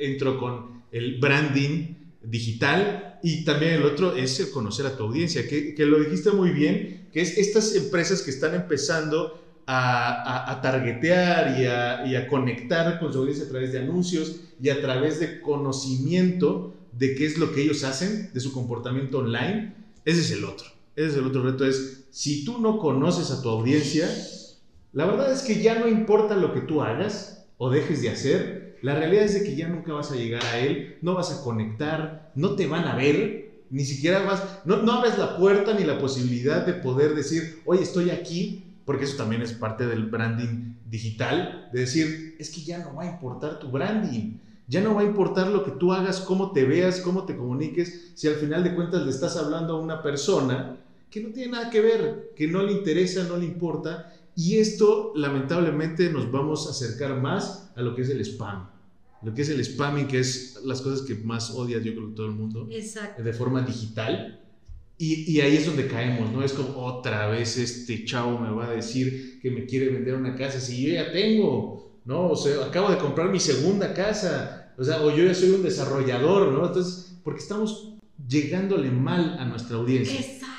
entro 0.00 0.38
con 0.38 0.82
el 0.90 1.18
branding 1.18 1.94
digital 2.22 3.18
y 3.22 3.44
también 3.44 3.74
el 3.74 3.84
otro 3.84 4.14
es 4.14 4.38
el 4.40 4.50
conocer 4.50 4.86
a 4.86 4.96
tu 4.96 5.04
audiencia, 5.04 5.46
que, 5.48 5.74
que 5.74 5.86
lo 5.86 5.98
dijiste 6.00 6.30
muy 6.30 6.50
bien, 6.50 7.08
que 7.12 7.20
es 7.20 7.38
estas 7.38 7.74
empresas 7.74 8.22
que 8.22 8.30
están 8.30 8.54
empezando 8.54 9.40
a, 9.66 10.50
a, 10.50 10.60
targetear 10.60 11.60
y 11.60 11.66
a, 11.66 12.06
y 12.06 12.16
a, 12.16 12.26
conectar 12.26 12.98
con 12.98 13.12
su 13.12 13.20
audiencia 13.20 13.46
a 13.46 13.48
través 13.48 13.72
de 13.72 13.78
anuncios 13.78 14.40
y 14.60 14.70
a 14.70 14.80
través 14.80 15.20
de 15.20 15.40
conocimiento 15.40 16.74
de 16.92 17.14
qué 17.14 17.26
es 17.26 17.38
lo 17.38 17.52
que 17.52 17.62
ellos 17.62 17.84
hacen, 17.84 18.30
de 18.32 18.40
su 18.40 18.52
comportamiento 18.52 19.18
online, 19.18 19.74
ese 20.04 20.20
es 20.20 20.30
el 20.32 20.44
otro. 20.44 20.66
Ese 20.94 21.08
es 21.08 21.16
el 21.16 21.26
otro 21.26 21.42
reto, 21.42 21.64
es 21.64 22.04
si 22.10 22.44
tú 22.44 22.58
no 22.60 22.78
conoces 22.78 23.30
a 23.30 23.40
tu 23.40 23.48
audiencia, 23.48 24.06
la 24.92 25.06
verdad 25.06 25.32
es 25.32 25.42
que 25.42 25.62
ya 25.62 25.78
no 25.78 25.88
importa 25.88 26.36
lo 26.36 26.52
que 26.52 26.60
tú 26.60 26.82
hagas 26.82 27.46
o 27.56 27.70
dejes 27.70 28.02
de 28.02 28.10
hacer, 28.10 28.76
la 28.82 28.94
realidad 28.94 29.24
es 29.24 29.42
que 29.42 29.56
ya 29.56 29.68
nunca 29.68 29.94
vas 29.94 30.12
a 30.12 30.16
llegar 30.16 30.44
a 30.44 30.58
él, 30.58 30.98
no 31.00 31.14
vas 31.14 31.32
a 31.32 31.42
conectar, 31.42 32.30
no 32.34 32.50
te 32.56 32.66
van 32.66 32.84
a 32.84 32.96
ver, 32.96 33.52
ni 33.70 33.84
siquiera 33.84 34.22
vas, 34.24 34.60
no, 34.66 34.82
no 34.82 34.92
abres 34.92 35.16
la 35.16 35.38
puerta 35.38 35.72
ni 35.72 35.84
la 35.84 35.98
posibilidad 35.98 36.66
de 36.66 36.74
poder 36.74 37.14
decir, 37.14 37.62
oye, 37.64 37.82
estoy 37.82 38.10
aquí, 38.10 38.64
porque 38.84 39.04
eso 39.04 39.16
también 39.16 39.40
es 39.40 39.52
parte 39.52 39.86
del 39.86 40.06
branding 40.10 40.74
digital, 40.90 41.70
de 41.72 41.80
decir, 41.80 42.36
es 42.38 42.50
que 42.50 42.60
ya 42.60 42.78
no 42.78 42.94
va 42.94 43.04
a 43.04 43.12
importar 43.12 43.58
tu 43.58 43.70
branding, 43.70 44.34
ya 44.68 44.82
no 44.82 44.94
va 44.94 45.00
a 45.00 45.04
importar 45.04 45.46
lo 45.46 45.64
que 45.64 45.70
tú 45.70 45.92
hagas, 45.92 46.20
cómo 46.20 46.52
te 46.52 46.64
veas, 46.64 47.00
cómo 47.00 47.24
te 47.24 47.36
comuniques, 47.36 48.12
si 48.14 48.28
al 48.28 48.34
final 48.34 48.62
de 48.62 48.74
cuentas 48.74 49.04
le 49.04 49.10
estás 49.10 49.38
hablando 49.38 49.76
a 49.76 49.80
una 49.80 50.02
persona 50.02 50.81
que 51.12 51.20
no 51.20 51.28
tiene 51.28 51.52
nada 51.52 51.68
que 51.68 51.82
ver, 51.82 52.32
que 52.34 52.48
no 52.48 52.62
le 52.62 52.72
interesa, 52.72 53.24
no 53.24 53.36
le 53.36 53.44
importa, 53.44 54.14
y 54.34 54.56
esto 54.56 55.12
lamentablemente 55.14 56.10
nos 56.10 56.32
vamos 56.32 56.66
a 56.66 56.70
acercar 56.70 57.20
más 57.20 57.70
a 57.76 57.82
lo 57.82 57.94
que 57.94 58.00
es 58.00 58.08
el 58.08 58.24
spam, 58.24 58.66
lo 59.22 59.34
que 59.34 59.42
es 59.42 59.50
el 59.50 59.62
spamming, 59.62 60.08
que 60.08 60.20
es 60.20 60.58
las 60.64 60.80
cosas 60.80 61.06
que 61.06 61.14
más 61.16 61.50
odia 61.50 61.78
yo 61.78 61.92
creo 61.92 62.08
que 62.08 62.14
todo 62.14 62.26
el 62.26 62.32
mundo, 62.32 62.66
Exacto. 62.70 63.22
de 63.22 63.32
forma 63.34 63.60
digital. 63.60 64.40
Y, 64.96 65.30
y, 65.30 65.40
ahí 65.40 65.56
es 65.56 65.66
donde 65.66 65.88
caemos, 65.88 66.30
¿no? 66.30 66.44
Es 66.44 66.52
como 66.52 66.78
otra 66.78 67.26
vez 67.26 67.58
este 67.58 68.04
chavo 68.04 68.38
me 68.38 68.50
va 68.50 68.68
a 68.68 68.70
decir 68.70 69.40
que 69.42 69.50
me 69.50 69.66
quiere 69.66 69.88
vender 69.88 70.14
una 70.14 70.36
casa 70.36 70.60
si 70.60 70.80
yo 70.80 70.94
ya 70.94 71.10
tengo, 71.10 71.98
¿no? 72.04 72.30
O 72.30 72.36
sea, 72.36 72.66
acabo 72.66 72.88
de 72.90 72.98
comprar 72.98 73.28
mi 73.28 73.40
segunda 73.40 73.92
casa, 73.94 74.72
o 74.78 74.84
sea, 74.84 75.02
o 75.02 75.10
yo 75.10 75.24
ya 75.24 75.34
soy 75.34 75.50
un 75.50 75.62
desarrollador, 75.62 76.52
¿no? 76.52 76.66
Entonces, 76.66 77.18
porque 77.24 77.40
estamos 77.40 77.94
llegándole 78.28 78.90
mal 78.92 79.38
a 79.40 79.44
nuestra 79.44 79.76
audiencia. 79.76 80.20
Exacto. 80.20 80.51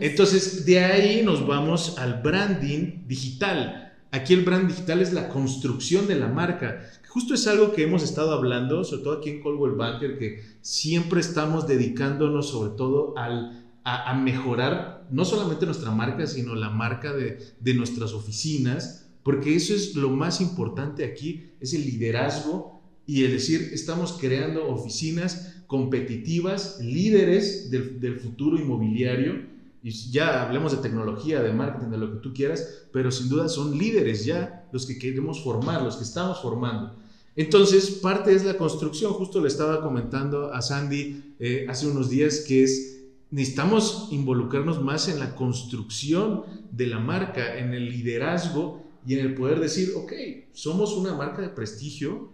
Entonces, 0.00 0.64
de 0.64 0.80
ahí 0.80 1.22
nos 1.24 1.46
vamos 1.46 1.98
al 1.98 2.22
branding 2.22 3.06
digital. 3.06 3.94
Aquí 4.10 4.34
el 4.34 4.44
brand 4.44 4.68
digital 4.68 5.00
es 5.00 5.12
la 5.12 5.28
construcción 5.28 6.06
de 6.06 6.14
la 6.16 6.28
marca. 6.28 6.80
Justo 7.08 7.34
es 7.34 7.46
algo 7.46 7.72
que 7.72 7.82
hemos 7.82 8.02
estado 8.02 8.32
hablando, 8.32 8.84
sobre 8.84 9.02
todo 9.02 9.18
aquí 9.18 9.30
en 9.30 9.42
Coldwell 9.42 9.72
Banker, 9.72 10.18
que 10.18 10.42
siempre 10.60 11.20
estamos 11.20 11.66
dedicándonos 11.66 12.50
sobre 12.50 12.70
todo 12.76 13.16
al 13.16 13.68
a, 13.84 14.14
mejorar 14.14 15.06
no 15.10 15.24
solamente 15.24 15.66
nuestra 15.66 15.90
marca, 15.90 16.26
sino 16.26 16.54
la 16.54 16.70
marca 16.70 17.12
de, 17.12 17.38
de 17.60 17.74
nuestras 17.74 18.12
oficinas, 18.12 19.08
porque 19.22 19.54
eso 19.54 19.74
es 19.74 19.94
lo 19.94 20.10
más 20.10 20.40
importante 20.40 21.04
aquí, 21.04 21.50
es 21.60 21.74
el 21.74 21.84
liderazgo 21.84 22.82
y 23.06 23.24
el 23.24 23.32
decir, 23.32 23.70
estamos 23.72 24.18
creando 24.20 24.68
oficinas 24.68 25.62
competitivas, 25.66 26.78
líderes 26.80 27.70
del, 27.70 28.00
del, 28.00 28.20
futuro 28.20 28.58
inmobiliario, 28.58 29.46
y 29.82 29.90
ya 30.10 30.42
hablemos 30.42 30.72
de 30.72 30.78
tecnología, 30.78 31.42
de 31.42 31.52
marketing, 31.52 31.90
de 31.90 31.98
lo 31.98 32.12
que 32.12 32.18
tú 32.18 32.32
quieras, 32.34 32.86
pero 32.92 33.10
sin 33.10 33.28
duda 33.28 33.48
son 33.48 33.78
líderes 33.78 34.24
ya 34.24 34.68
los 34.72 34.86
que 34.86 34.98
queremos 34.98 35.42
formar, 35.42 35.82
los 35.82 35.96
que 35.96 36.04
estamos 36.04 36.40
formando. 36.40 36.96
Entonces, 37.36 37.90
parte 38.02 38.34
es 38.34 38.44
la 38.44 38.58
construcción, 38.58 39.12
justo 39.12 39.40
le 39.40 39.48
estaba 39.48 39.80
comentando 39.80 40.52
a 40.52 40.60
Sandy 40.60 41.34
eh, 41.38 41.66
hace 41.68 41.86
unos 41.86 42.10
días, 42.10 42.40
que 42.40 42.64
es 42.64 42.98
necesitamos 43.30 44.08
involucrarnos 44.10 44.82
más 44.82 45.08
en 45.08 45.18
la 45.18 45.34
construcción 45.34 46.44
de 46.72 46.86
la 46.86 46.98
marca, 46.98 47.58
en 47.58 47.74
el 47.74 47.90
liderazgo 47.90 48.82
y 49.06 49.14
en 49.14 49.26
el 49.26 49.34
poder 49.34 49.60
decir, 49.60 49.92
ok, 49.96 50.12
somos 50.52 50.94
una 50.94 51.14
marca 51.14 51.42
de 51.42 51.48
prestigio, 51.48 52.30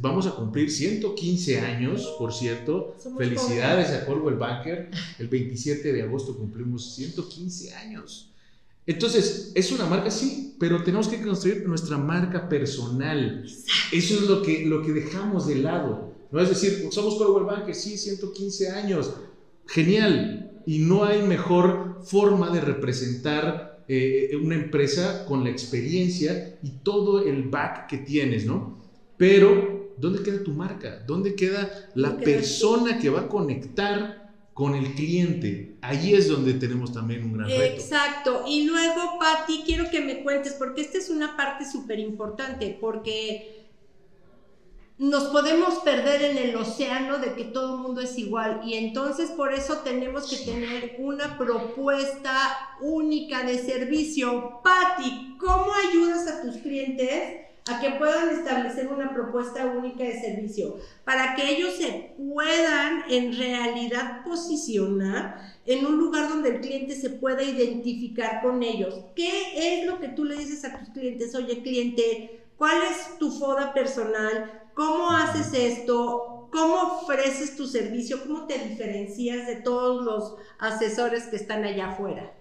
vamos 0.00 0.26
a 0.26 0.32
cumplir 0.32 0.70
115 0.70 1.60
años, 1.60 2.14
por 2.18 2.32
cierto, 2.32 2.96
somos 3.02 3.18
felicidades 3.18 3.90
a 3.90 4.06
Coldwell 4.06 4.36
Banker, 4.36 4.90
el 5.18 5.28
27 5.28 5.92
de 5.92 6.02
agosto 6.02 6.36
cumplimos 6.36 6.94
115 6.94 7.74
años. 7.74 8.30
Entonces, 8.86 9.52
es 9.54 9.70
una 9.72 9.86
marca, 9.86 10.10
sí, 10.10 10.56
pero 10.58 10.82
tenemos 10.82 11.08
que 11.08 11.20
construir 11.22 11.66
nuestra 11.68 11.96
marca 11.96 12.48
personal. 12.48 13.44
Eso 13.92 14.14
es 14.14 14.22
lo 14.22 14.42
que, 14.42 14.66
lo 14.66 14.82
que 14.82 14.92
dejamos 14.92 15.46
de 15.46 15.56
lado. 15.56 16.12
No 16.32 16.40
es 16.40 16.48
decir, 16.48 16.88
somos 16.90 17.16
Coldwell 17.16 17.44
Banker, 17.44 17.74
sí, 17.74 17.96
115 17.96 18.70
años, 18.70 19.12
genial. 19.66 20.60
Y 20.66 20.78
no 20.78 21.04
hay 21.04 21.22
mejor 21.22 22.00
forma 22.04 22.50
de 22.50 22.60
representar 22.60 23.84
eh, 23.88 24.36
una 24.40 24.54
empresa 24.54 25.24
con 25.26 25.44
la 25.44 25.50
experiencia 25.50 26.58
y 26.62 26.70
todo 26.82 27.24
el 27.24 27.44
back 27.44 27.88
que 27.88 27.98
tienes, 27.98 28.46
¿no? 28.46 28.79
Pero, 29.20 29.92
¿dónde 29.98 30.22
queda 30.22 30.42
tu 30.42 30.52
marca? 30.52 31.04
¿Dónde 31.06 31.34
queda 31.34 31.90
la 31.94 32.16
persona 32.16 32.98
que 32.98 33.10
va 33.10 33.20
a 33.20 33.28
conectar 33.28 34.32
con 34.54 34.74
el 34.74 34.94
cliente? 34.94 35.76
Ahí 35.82 36.14
es 36.14 36.26
donde 36.26 36.54
tenemos 36.54 36.94
también 36.94 37.24
un 37.24 37.34
gran 37.34 37.50
reto. 37.50 37.62
Exacto. 37.62 38.44
Y 38.48 38.64
luego, 38.64 39.18
Patti, 39.20 39.60
quiero 39.66 39.90
que 39.90 40.00
me 40.00 40.22
cuentes, 40.22 40.54
porque 40.54 40.80
esta 40.80 40.96
es 40.96 41.10
una 41.10 41.36
parte 41.36 41.70
súper 41.70 41.98
importante, 41.98 42.78
porque 42.80 43.66
nos 44.96 45.24
podemos 45.24 45.80
perder 45.80 46.22
en 46.22 46.38
el 46.38 46.56
océano 46.56 47.18
de 47.18 47.34
que 47.34 47.44
todo 47.44 47.76
el 47.76 47.82
mundo 47.82 48.00
es 48.00 48.16
igual 48.16 48.62
y 48.64 48.74
entonces 48.74 49.30
por 49.30 49.52
eso 49.52 49.78
tenemos 49.78 50.30
que 50.30 50.36
tener 50.50 50.96
una 50.98 51.36
propuesta 51.36 52.32
única 52.80 53.44
de 53.44 53.58
servicio. 53.58 54.60
Patti, 54.64 55.36
¿cómo 55.38 55.66
ayudas 55.90 56.26
a 56.26 56.40
tus 56.40 56.56
clientes 56.56 57.49
a 57.66 57.80
que 57.80 57.90
puedan 57.92 58.30
establecer 58.30 58.88
una 58.88 59.12
propuesta 59.12 59.66
única 59.66 60.04
de 60.04 60.20
servicio 60.20 60.78
para 61.04 61.34
que 61.34 61.56
ellos 61.56 61.74
se 61.76 62.14
puedan 62.16 63.04
en 63.10 63.36
realidad 63.36 64.24
posicionar 64.24 65.54
en 65.66 65.86
un 65.86 65.98
lugar 65.98 66.28
donde 66.28 66.50
el 66.50 66.60
cliente 66.60 66.94
se 66.94 67.10
pueda 67.10 67.42
identificar 67.42 68.42
con 68.42 68.62
ellos? 68.62 69.04
¿Qué 69.14 69.80
es 69.80 69.86
lo 69.86 70.00
que 70.00 70.08
tú 70.08 70.24
le 70.24 70.36
dices 70.36 70.64
a 70.64 70.78
tus 70.78 70.88
clientes? 70.90 71.34
Oye, 71.34 71.62
cliente, 71.62 72.44
¿cuál 72.56 72.78
es 72.82 73.18
tu 73.18 73.30
foda 73.30 73.72
personal? 73.74 74.70
¿Cómo 74.74 75.10
haces 75.10 75.52
esto? 75.52 76.48
¿Cómo 76.50 77.02
ofreces 77.02 77.56
tu 77.56 77.66
servicio? 77.66 78.22
¿Cómo 78.26 78.46
te 78.46 78.58
diferencias 78.58 79.46
de 79.46 79.56
todos 79.56 80.04
los 80.04 80.34
asesores 80.58 81.24
que 81.24 81.36
están 81.36 81.64
allá 81.64 81.90
afuera? 81.90 82.32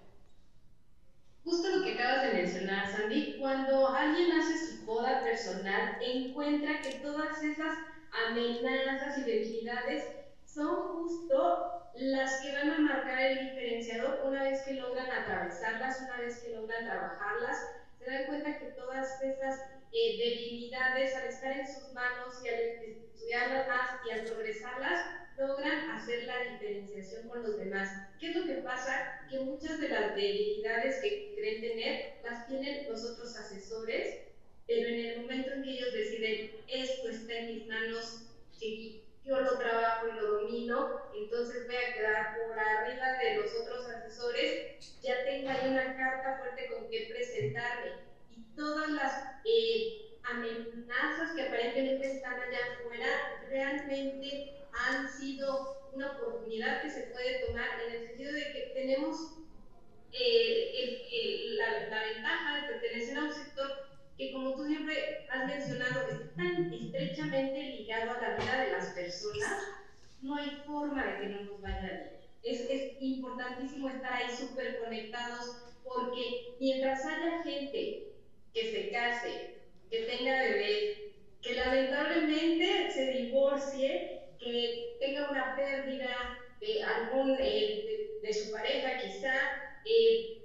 Justo 1.43 1.67
lo 1.75 1.83
que 1.83 1.93
acabas 1.93 2.23
de 2.23 2.33
mencionar, 2.33 2.91
Sandy, 2.91 3.37
cuando 3.39 3.87
alguien 3.87 4.31
hace 4.31 4.53
boda 4.89 5.21
personal, 5.21 5.99
encuentra 6.01 6.81
que 6.81 6.95
todas 6.95 7.43
esas 7.43 7.77
amenazas 8.27 9.19
y 9.19 9.21
debilidades 9.21 10.03
son 10.45 10.75
justo 10.75 11.91
las 11.93 12.41
que 12.41 12.51
van 12.53 12.71
a 12.71 12.79
marcar 12.79 13.19
el 13.19 13.49
diferenciador 13.49 14.21
una 14.25 14.43
vez 14.43 14.61
que 14.63 14.73
logran 14.73 15.11
atravesarlas, 15.11 16.01
una 16.01 16.17
vez 16.17 16.39
que 16.39 16.55
logran 16.55 16.85
trabajarlas, 16.85 17.57
se 17.99 18.05
dan 18.09 18.25
cuenta 18.25 18.57
que 18.57 18.65
todas 18.71 19.21
esas 19.21 19.59
eh, 19.91 20.17
debilidades, 20.17 21.15
al 21.15 21.27
estar 21.27 21.55
en 21.55 21.67
sus 21.67 21.93
manos 21.93 22.43
y 22.43 22.49
al 22.49 22.59
estudiarlas 22.59 23.67
más 23.67 23.91
y 24.07 24.11
al 24.11 24.21
progresarlas, 24.25 25.01
logran 25.37 25.91
hacer 25.91 26.23
la 26.23 26.51
diferenciación 26.51 27.29
con 27.29 27.43
los 27.43 27.57
demás. 27.57 27.89
¿Qué 28.19 28.31
es 28.31 28.35
lo 28.35 28.45
que 28.45 28.55
pasa? 28.55 29.21
Que 29.29 29.39
muchas 29.39 29.79
de 29.79 29.89
las 29.89 30.15
debilidades 30.15 30.99
que 31.01 31.35
creen 31.35 31.61
tener 31.61 32.13
las 32.23 32.47
tienen 32.47 32.89
los 32.89 33.05
otros 33.05 33.35
asesores, 33.37 34.28
pero 34.69 34.87
en 34.87 34.99
el 34.99 35.21
momento 35.21 35.51
en 35.51 35.63
que 35.63 35.71
ellos 35.71 35.93
deciden, 35.93 36.51
esto 36.67 37.09
está 37.09 37.33
en 37.33 37.55
mis 37.55 37.65
manos, 37.65 38.21
yo 39.25 39.41
lo 39.41 39.57
trabajo 39.57 40.07
y 40.07 40.21
lo 40.21 40.41
domino, 40.41 41.01
entonces 41.15 41.65
voy 41.65 41.75
a 41.75 41.93
quedar 41.95 42.37
por 42.37 42.59
arriba 42.59 43.17
de 43.17 43.37
los 43.37 43.51
otros 43.55 43.87
asesores, 43.87 45.01
ya 45.01 45.23
tengo 45.25 45.49
ahí 45.49 45.71
una 45.71 45.97
carta 45.97 46.37
fuerte 46.37 46.67
con 46.67 46.87
que 46.87 47.07
presentarme 47.11 47.93
todas 48.55 48.91
las 48.91 49.23
eh, 49.43 50.19
amenazas 50.23 51.35
que 51.35 51.41
aparentemente 51.41 52.17
están 52.17 52.33
allá 52.33 52.59
afuera 52.73 53.07
realmente 53.49 54.53
han 54.71 55.09
sido 55.09 55.89
una 55.93 56.11
oportunidad 56.11 56.83
que 56.83 56.91
se 56.91 57.07
puede 57.07 57.47
tomar 57.47 57.81
en 57.87 57.95
el 57.95 58.07
sentido 58.07 58.33
de 58.33 58.51
que 58.51 58.71
tenemos 58.75 59.39
eh, 60.11 61.55
la, 61.57 62.03
ventaja 62.03 62.55
de 62.55 62.67
pertenecer 62.67 63.17
a 63.17 63.23
un 63.23 63.33
sector 63.33 63.88
que 64.19 64.33
como 64.33 64.53
tú 64.53 64.65
siempre 64.65 65.25
has 65.31 65.47
mencionado 65.47 66.01
está 66.01 66.35
tan 66.35 66.73
estrechamente 66.73 67.57
ligado 67.57 68.11
a 68.11 68.21
la 68.21 68.35
vida 68.35 68.63
de 68.65 68.71
las 68.71 68.87
personas, 68.87 69.63
no 70.21 70.35
hay 70.35 70.61
forma 70.67 71.05
de 71.05 71.19
que 71.19 71.27
no 71.27 71.41
nos 71.43 71.61
vaya 71.61 71.79
bien. 71.79 72.09
Es, 72.43 72.69
es 72.69 72.97
importantísimo 72.99 73.87
estar 73.87 74.11
ahí 74.11 74.29
súper 74.29 74.79
conectados 74.79 75.63
porque 75.85 76.49
mientras 76.59 77.05
haya 77.05 77.43
gente 77.43 78.07
que 78.53 78.71
se 78.71 78.89
case, 78.91 79.55
que 79.89 79.99
tenga 79.99 80.43
bebés, 80.43 80.97
que 81.41 81.53
lamentablemente 81.53 82.91
se 82.91 83.11
divorcie, 83.11 84.19
que 84.37 84.97
tenga 84.99 85.31
una 85.31 85.55
pérdida 85.55 86.37
de 86.59 86.83
algún, 86.83 87.37
eh, 87.39 88.19
de, 88.21 88.33
su 88.33 88.51
pareja 88.51 88.99
quizá, 89.01 89.33
eh, 89.85 90.38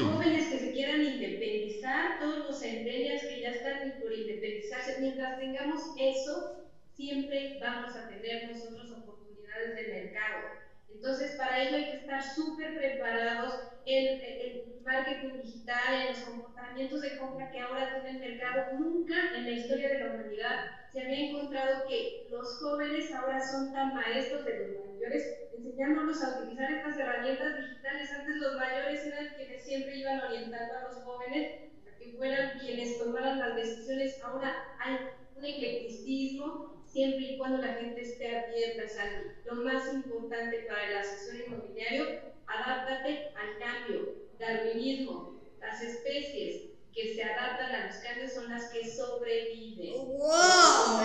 jóvenes 0.00 0.46
que 0.46 0.58
se 0.58 0.72
quieran 0.72 1.02
independizar, 1.02 2.18
todos 2.18 2.46
los 2.46 2.60
centenias 2.60 3.22
que 3.24 3.40
ya 3.40 3.50
están 3.50 4.00
por 4.00 4.12
independizarse, 4.12 5.00
mientras 5.00 5.38
tengamos 5.38 5.94
eso, 5.98 6.56
siempre 6.94 7.58
vamos 7.60 7.94
a 7.96 8.08
tener 8.08 8.48
nosotros 8.48 8.90
oportunidades 8.92 9.74
de 9.74 9.88
mercado. 9.88 10.71
Entonces, 10.94 11.34
para 11.36 11.60
ello 11.62 11.76
hay 11.76 11.86
que 11.86 11.96
estar 11.96 12.22
súper 12.22 12.74
preparados 12.74 13.58
en 13.84 14.22
el 14.22 14.62
marketing 14.84 15.42
digital, 15.42 16.02
en 16.02 16.08
los 16.08 16.20
comportamientos 16.20 17.00
de 17.00 17.16
compra 17.16 17.50
que 17.50 17.60
ahora 17.60 17.92
tiene 17.92 18.10
el 18.10 18.18
mercado. 18.18 18.72
Nunca 18.78 19.14
en 19.34 19.44
la 19.44 19.52
historia 19.52 19.88
de 19.88 19.98
la 19.98 20.08
humanidad 20.08 20.56
se 20.92 21.00
había 21.00 21.18
encontrado 21.18 21.84
que 21.86 22.22
los 22.28 22.56
jóvenes 22.58 23.10
ahora 23.12 23.40
son 23.40 23.72
tan 23.72 23.92
maestros 23.92 24.44
de 24.44 24.54
los 24.54 24.70
mayores, 24.72 25.26
enseñándolos 25.52 26.20
a 26.22 26.30
utilizar 26.30 26.70
estas 26.70 26.96
herramientas 26.96 27.54
digitales. 27.54 28.10
Antes 28.12 28.36
los 28.36 28.54
mayores 28.54 29.04
eran 29.04 29.32
quienes 29.34 29.62
siempre 29.64 29.96
iban 29.96 30.18
orientando 30.20 30.74
a 30.74 30.80
los 30.80 30.96
jóvenes 30.98 31.46
a 31.86 31.96
que 31.96 32.08
fueran 32.10 32.52
quienes 32.58 32.96
tomaran 32.96 33.38
las 33.38 33.54
decisiones. 33.54 34.16
Ahora 34.20 34.54
hay 34.78 34.96
un 35.34 35.44
eclecticismo 35.44 36.81
siempre 36.92 37.24
y 37.24 37.38
cuando 37.38 37.58
la 37.58 37.74
gente 37.74 38.02
esté 38.02 38.36
abierta. 38.36 38.82
O 39.50 39.54
lo 39.54 39.64
más 39.64 39.92
importante 39.92 40.66
para 40.68 40.88
el 40.88 40.96
asesor 40.98 41.34
inmobiliario, 41.46 42.20
adáptate 42.46 43.32
al 43.34 43.58
cambio, 43.58 44.14
darwinismo, 44.38 45.40
las 45.60 45.80
especies 45.80 46.70
que 46.94 47.14
se 47.14 47.24
adaptan 47.24 47.74
a 47.74 47.86
los 47.86 47.96
cambios 47.96 48.32
son 48.32 48.50
las 48.50 48.70
que 48.70 48.88
sobreviven. 48.88 50.18
¡Wow! 50.18 51.00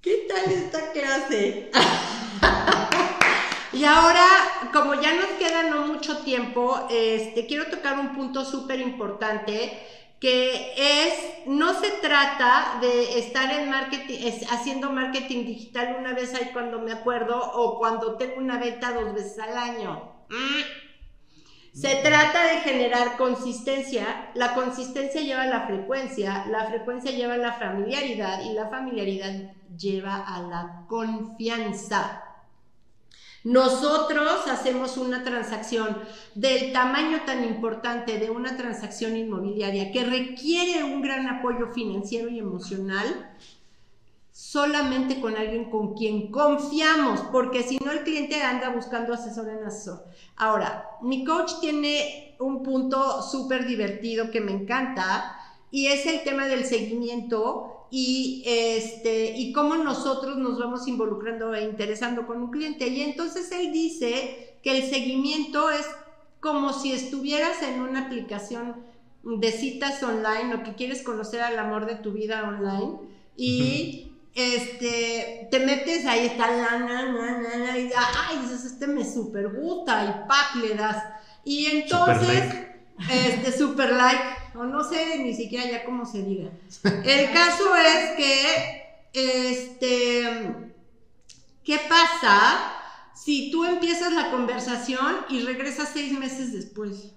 ¿Qué 0.00 0.26
tal 0.26 0.50
esta 0.50 0.92
clase? 0.92 1.70
y 3.74 3.84
ahora, 3.84 4.26
como 4.72 4.94
ya 4.94 5.14
nos 5.14 5.32
queda 5.32 5.64
no 5.64 5.88
mucho 5.88 6.22
tiempo, 6.22 6.86
este, 6.90 7.46
quiero 7.46 7.66
tocar 7.66 7.98
un 7.98 8.14
punto 8.14 8.46
súper 8.46 8.80
importante 8.80 9.89
que 10.20 10.74
es, 10.76 11.14
no 11.46 11.72
se 11.80 11.90
trata 12.02 12.78
de 12.80 13.18
estar 13.18 13.50
en 13.58 13.70
marketing, 13.70 14.18
haciendo 14.50 14.90
marketing 14.90 15.46
digital 15.46 15.96
una 15.98 16.12
vez 16.12 16.34
ahí 16.34 16.50
cuando 16.52 16.78
me 16.78 16.92
acuerdo 16.92 17.40
o 17.54 17.78
cuando 17.78 18.16
tengo 18.18 18.36
una 18.36 18.58
beta 18.58 18.92
dos 18.92 19.14
veces 19.14 19.38
al 19.38 19.56
año. 19.56 20.12
Mm. 20.28 20.80
Se 21.72 21.96
trata 21.96 22.44
de 22.44 22.60
generar 22.60 23.16
consistencia. 23.16 24.30
La 24.34 24.54
consistencia 24.54 25.22
lleva 25.22 25.42
a 25.42 25.46
la 25.46 25.66
frecuencia, 25.66 26.44
la 26.46 26.66
frecuencia 26.66 27.12
lleva 27.12 27.34
a 27.34 27.38
la 27.38 27.52
familiaridad 27.54 28.42
y 28.42 28.52
la 28.52 28.68
familiaridad 28.68 29.54
lleva 29.74 30.16
a 30.16 30.42
la 30.42 30.84
confianza. 30.86 32.29
Nosotros 33.42 34.46
hacemos 34.48 34.98
una 34.98 35.24
transacción 35.24 35.98
del 36.34 36.72
tamaño 36.72 37.22
tan 37.24 37.44
importante 37.44 38.18
de 38.18 38.30
una 38.30 38.56
transacción 38.56 39.16
inmobiliaria 39.16 39.92
que 39.92 40.04
requiere 40.04 40.84
un 40.84 41.00
gran 41.00 41.26
apoyo 41.26 41.68
financiero 41.72 42.28
y 42.28 42.38
emocional 42.38 43.34
solamente 44.32 45.20
con 45.20 45.36
alguien 45.36 45.70
con 45.70 45.94
quien 45.94 46.30
confiamos, 46.30 47.20
porque 47.32 47.62
si 47.62 47.78
no 47.78 47.92
el 47.92 48.04
cliente 48.04 48.42
anda 48.42 48.70
buscando 48.70 49.12
asesor 49.12 49.48
en 49.50 49.64
asesor. 49.64 50.04
Ahora, 50.36 50.86
mi 51.02 51.24
coach 51.24 51.52
tiene 51.60 52.36
un 52.38 52.62
punto 52.62 53.22
súper 53.22 53.66
divertido 53.66 54.30
que 54.30 54.40
me 54.40 54.52
encanta 54.52 55.36
y 55.70 55.88
es 55.88 56.06
el 56.06 56.24
tema 56.24 56.46
del 56.46 56.64
seguimiento 56.64 57.79
y, 57.90 58.42
este, 58.46 59.36
y 59.36 59.52
cómo 59.52 59.76
nosotros 59.76 60.36
nos 60.36 60.58
vamos 60.58 60.86
involucrando 60.86 61.54
e 61.54 61.64
interesando 61.64 62.26
con 62.26 62.42
un 62.42 62.50
cliente. 62.50 62.88
Y 62.88 63.02
entonces 63.02 63.50
él 63.52 63.72
dice 63.72 64.58
que 64.62 64.78
el 64.78 64.88
seguimiento 64.88 65.70
es 65.70 65.86
como 66.40 66.72
si 66.72 66.92
estuvieras 66.92 67.62
en 67.62 67.80
una 67.80 68.06
aplicación 68.06 68.76
de 69.22 69.52
citas 69.52 70.02
online 70.02 70.54
o 70.54 70.62
que 70.62 70.74
quieres 70.74 71.02
conocer 71.02 71.42
al 71.42 71.58
amor 71.58 71.86
de 71.86 71.96
tu 71.96 72.12
vida 72.12 72.48
online 72.48 72.98
y 73.36 74.12
este, 74.34 75.48
te 75.50 75.60
metes 75.60 76.06
ahí, 76.06 76.26
está 76.26 76.50
la, 76.50 76.78
na, 76.78 77.78
y 77.78 77.90
ay, 77.94 78.38
dices, 78.42 78.64
este 78.64 78.86
me 78.86 79.04
super 79.04 79.48
gusta 79.48 80.04
y 80.04 80.28
pack 80.28 80.56
le 80.62 80.74
das. 80.74 81.02
Y 81.44 81.66
entonces, 81.66 82.54
este, 83.10 83.52
super 83.52 83.92
like 83.92 84.39
o 84.54 84.64
no 84.64 84.82
sé 84.84 85.18
ni 85.18 85.34
siquiera 85.34 85.68
ya 85.68 85.84
cómo 85.84 86.06
se 86.06 86.22
diga. 86.22 86.50
El 87.04 87.30
caso 87.32 87.76
es 87.76 88.12
que, 88.16 88.86
este, 89.12 90.54
¿qué 91.64 91.80
pasa 91.88 92.72
si 93.14 93.50
tú 93.50 93.64
empiezas 93.64 94.12
la 94.12 94.30
conversación 94.30 95.26
y 95.28 95.40
regresas 95.40 95.90
seis 95.92 96.16
meses 96.18 96.52
después? 96.52 97.12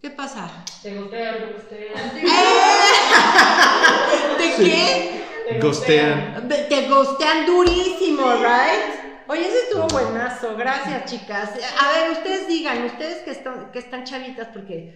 ¿Qué 0.00 0.10
pasa? 0.10 0.64
Te 0.82 0.96
gostean, 0.96 1.36
te 1.68 1.76
¿De 4.38 4.56
qué? 4.56 5.24
Te 5.48 5.60
gostean. 5.60 6.48
Te 6.48 6.88
gostean 6.88 7.46
durísimo, 7.46 8.32
¿right? 8.34 9.26
Oye, 9.26 9.46
ese 9.46 9.58
estuvo 9.64 9.86
buenazo, 9.88 10.56
gracias 10.56 11.04
chicas. 11.04 11.50
A 11.80 11.92
ver, 11.92 12.12
ustedes 12.12 12.48
digan, 12.48 12.82
ustedes 12.84 13.18
que 13.24 13.32
están, 13.32 13.70
que 13.72 13.78
están 13.78 14.04
chavitas, 14.04 14.48
porque 14.54 14.94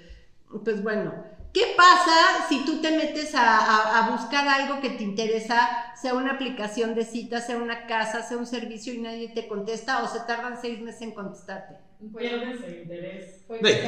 pues 0.65 0.83
bueno, 0.83 1.13
¿qué 1.53 1.75
pasa 1.77 2.47
si 2.49 2.65
tú 2.65 2.81
te 2.81 2.91
metes 2.97 3.33
a, 3.35 4.09
buscar 4.11 4.47
algo 4.47 4.81
que 4.81 4.91
te 4.91 5.05
interesa, 5.05 5.69
sea 6.01 6.15
una 6.15 6.33
aplicación 6.33 6.95
de 6.95 7.05
citas, 7.05 7.47
sea 7.47 7.57
una 7.57 7.87
casa, 7.87 8.23
sea 8.23 8.37
un 8.37 8.47
servicio 8.47 8.93
y 8.93 8.99
nadie 8.99 9.29
te 9.29 9.49
contesta 9.49 10.03
o 10.03 10.09
se 10.09 10.21
tardan 10.21 10.59
seis 10.61 10.81
meses 10.81 11.03
en 11.03 11.13
contestarte? 11.13 11.77
Pierdes 12.17 12.63
el 12.67 12.83
interés. 12.83 13.45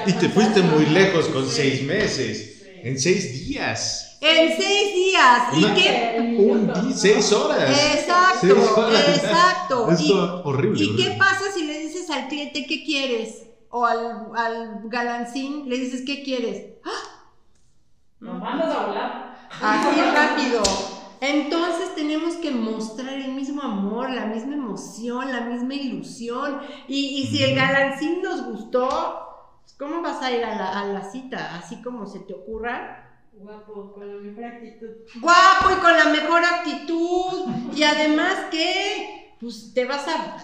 Y 0.06 0.12
te 0.12 0.28
fuiste 0.28 0.62
muy 0.62 0.86
lejos 0.86 1.26
con 1.28 1.46
seis 1.48 1.82
meses. 1.82 2.62
En 2.82 3.00
seis 3.00 3.46
días. 3.46 4.18
En 4.20 4.56
seis 4.56 4.94
días. 4.94 5.42
¿Y 5.56 5.64
qué? 5.74 6.36
Un, 6.38 6.94
seis 6.94 7.32
horas. 7.32 7.70
Exacto, 7.70 8.90
exacto. 8.90 9.90
Es 9.90 10.10
horrible. 10.44 10.84
¿Y 10.84 10.96
qué 10.96 11.16
pasa 11.18 11.50
si 11.54 11.64
le 11.64 11.78
dices 11.78 12.08
al 12.10 12.28
cliente 12.28 12.66
qué 12.66 12.84
quieres? 12.84 13.44
O 13.76 13.84
al, 13.84 14.28
al 14.36 14.82
galancín 14.84 15.68
le 15.68 15.76
dices, 15.76 16.04
¿qué 16.06 16.22
quieres? 16.22 16.74
¡Ah! 16.84 17.24
Nos 18.20 18.38
mandas 18.38 18.72
a 18.72 18.86
volar. 18.86 19.48
Así 19.60 20.00
rápido. 20.00 20.62
Entonces 21.20 21.92
tenemos 21.96 22.36
que 22.36 22.52
mostrar 22.52 23.14
el 23.14 23.32
mismo 23.32 23.62
amor, 23.62 24.10
la 24.10 24.26
misma 24.26 24.54
emoción, 24.54 25.32
la 25.32 25.40
misma 25.40 25.74
ilusión. 25.74 26.60
Y, 26.86 27.20
y 27.20 27.26
si 27.26 27.42
el 27.42 27.56
galancín 27.56 28.22
nos 28.22 28.44
gustó, 28.44 28.88
pues, 29.62 29.74
¿cómo 29.76 30.02
vas 30.02 30.22
a 30.22 30.30
ir 30.30 30.44
a 30.44 30.54
la, 30.54 30.80
a 30.80 30.84
la 30.84 31.10
cita? 31.10 31.56
Así 31.56 31.82
como 31.82 32.06
se 32.06 32.20
te 32.20 32.32
ocurra. 32.32 33.26
Guapo, 33.32 33.92
con 33.92 34.08
la 34.08 34.22
mejor 34.22 34.44
actitud. 34.44 34.88
Guapo 35.20 35.72
y 35.76 35.80
con 35.80 35.96
la 35.96 36.04
mejor 36.10 36.44
actitud. 36.44 37.48
Y 37.74 37.82
además 37.82 38.36
que, 38.52 39.36
pues 39.40 39.74
te 39.74 39.84
vas 39.84 40.06
a 40.06 40.36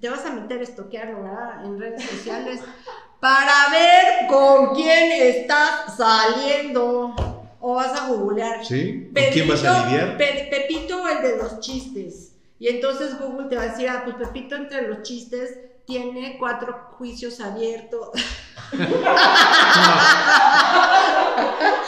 te 0.00 0.08
vas 0.08 0.24
a 0.26 0.30
meter 0.30 0.60
a 0.60 0.62
estoquearlo, 0.62 1.22
¿verdad? 1.22 1.64
En 1.64 1.78
redes 1.78 2.02
sociales 2.04 2.60
para 3.20 3.70
ver 3.70 4.26
con 4.28 4.74
quién 4.74 5.12
estás 5.12 5.96
saliendo. 5.96 7.14
O 7.58 7.74
vas 7.74 7.98
a 8.00 8.06
googlear. 8.06 8.64
¿Sí? 8.64 9.10
¿Con 9.12 9.24
quién 9.32 9.48
vas 9.48 9.64
a 9.64 9.86
lidiar? 9.86 10.16
Pepito, 10.16 11.08
el 11.08 11.22
de 11.22 11.36
los 11.38 11.58
chistes. 11.60 12.32
Y 12.58 12.68
entonces 12.68 13.18
Google 13.18 13.48
te 13.48 13.56
va 13.56 13.62
a 13.62 13.66
decir, 13.66 13.88
ah, 13.88 14.02
pues 14.04 14.16
Pepito 14.16 14.54
entre 14.54 14.86
los 14.88 15.02
chistes 15.02 15.58
tiene 15.86 16.36
cuatro 16.38 16.90
juicios 16.96 17.40
abiertos. 17.40 18.10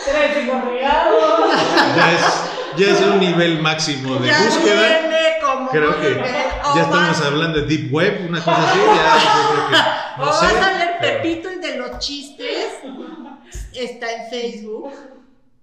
Tres 0.05 0.47
ya 1.97 2.13
es, 2.13 2.23
ya 2.77 2.93
es 2.93 3.01
un 3.01 3.19
nivel 3.19 3.61
máximo 3.61 4.17
de 4.17 4.31
búsqueda. 4.31 5.28
Creo 5.71 6.01
que 6.01 6.15
ya 6.15 6.83
estamos 6.83 7.21
hablando 7.21 7.61
de 7.61 7.67
Deep 7.67 7.93
Web, 7.93 8.27
una 8.29 8.39
cosa 8.43 8.71
así. 8.71 8.79
Ya, 8.79 10.15
vas 10.19 10.43
a 10.43 10.79
ver 10.79 10.89
Pepito, 11.01 11.49
el 11.49 11.61
de 11.61 11.77
los 11.77 11.99
chistes. 11.99 12.75
Está 13.75 14.13
en 14.13 14.31
Facebook. 14.31 14.91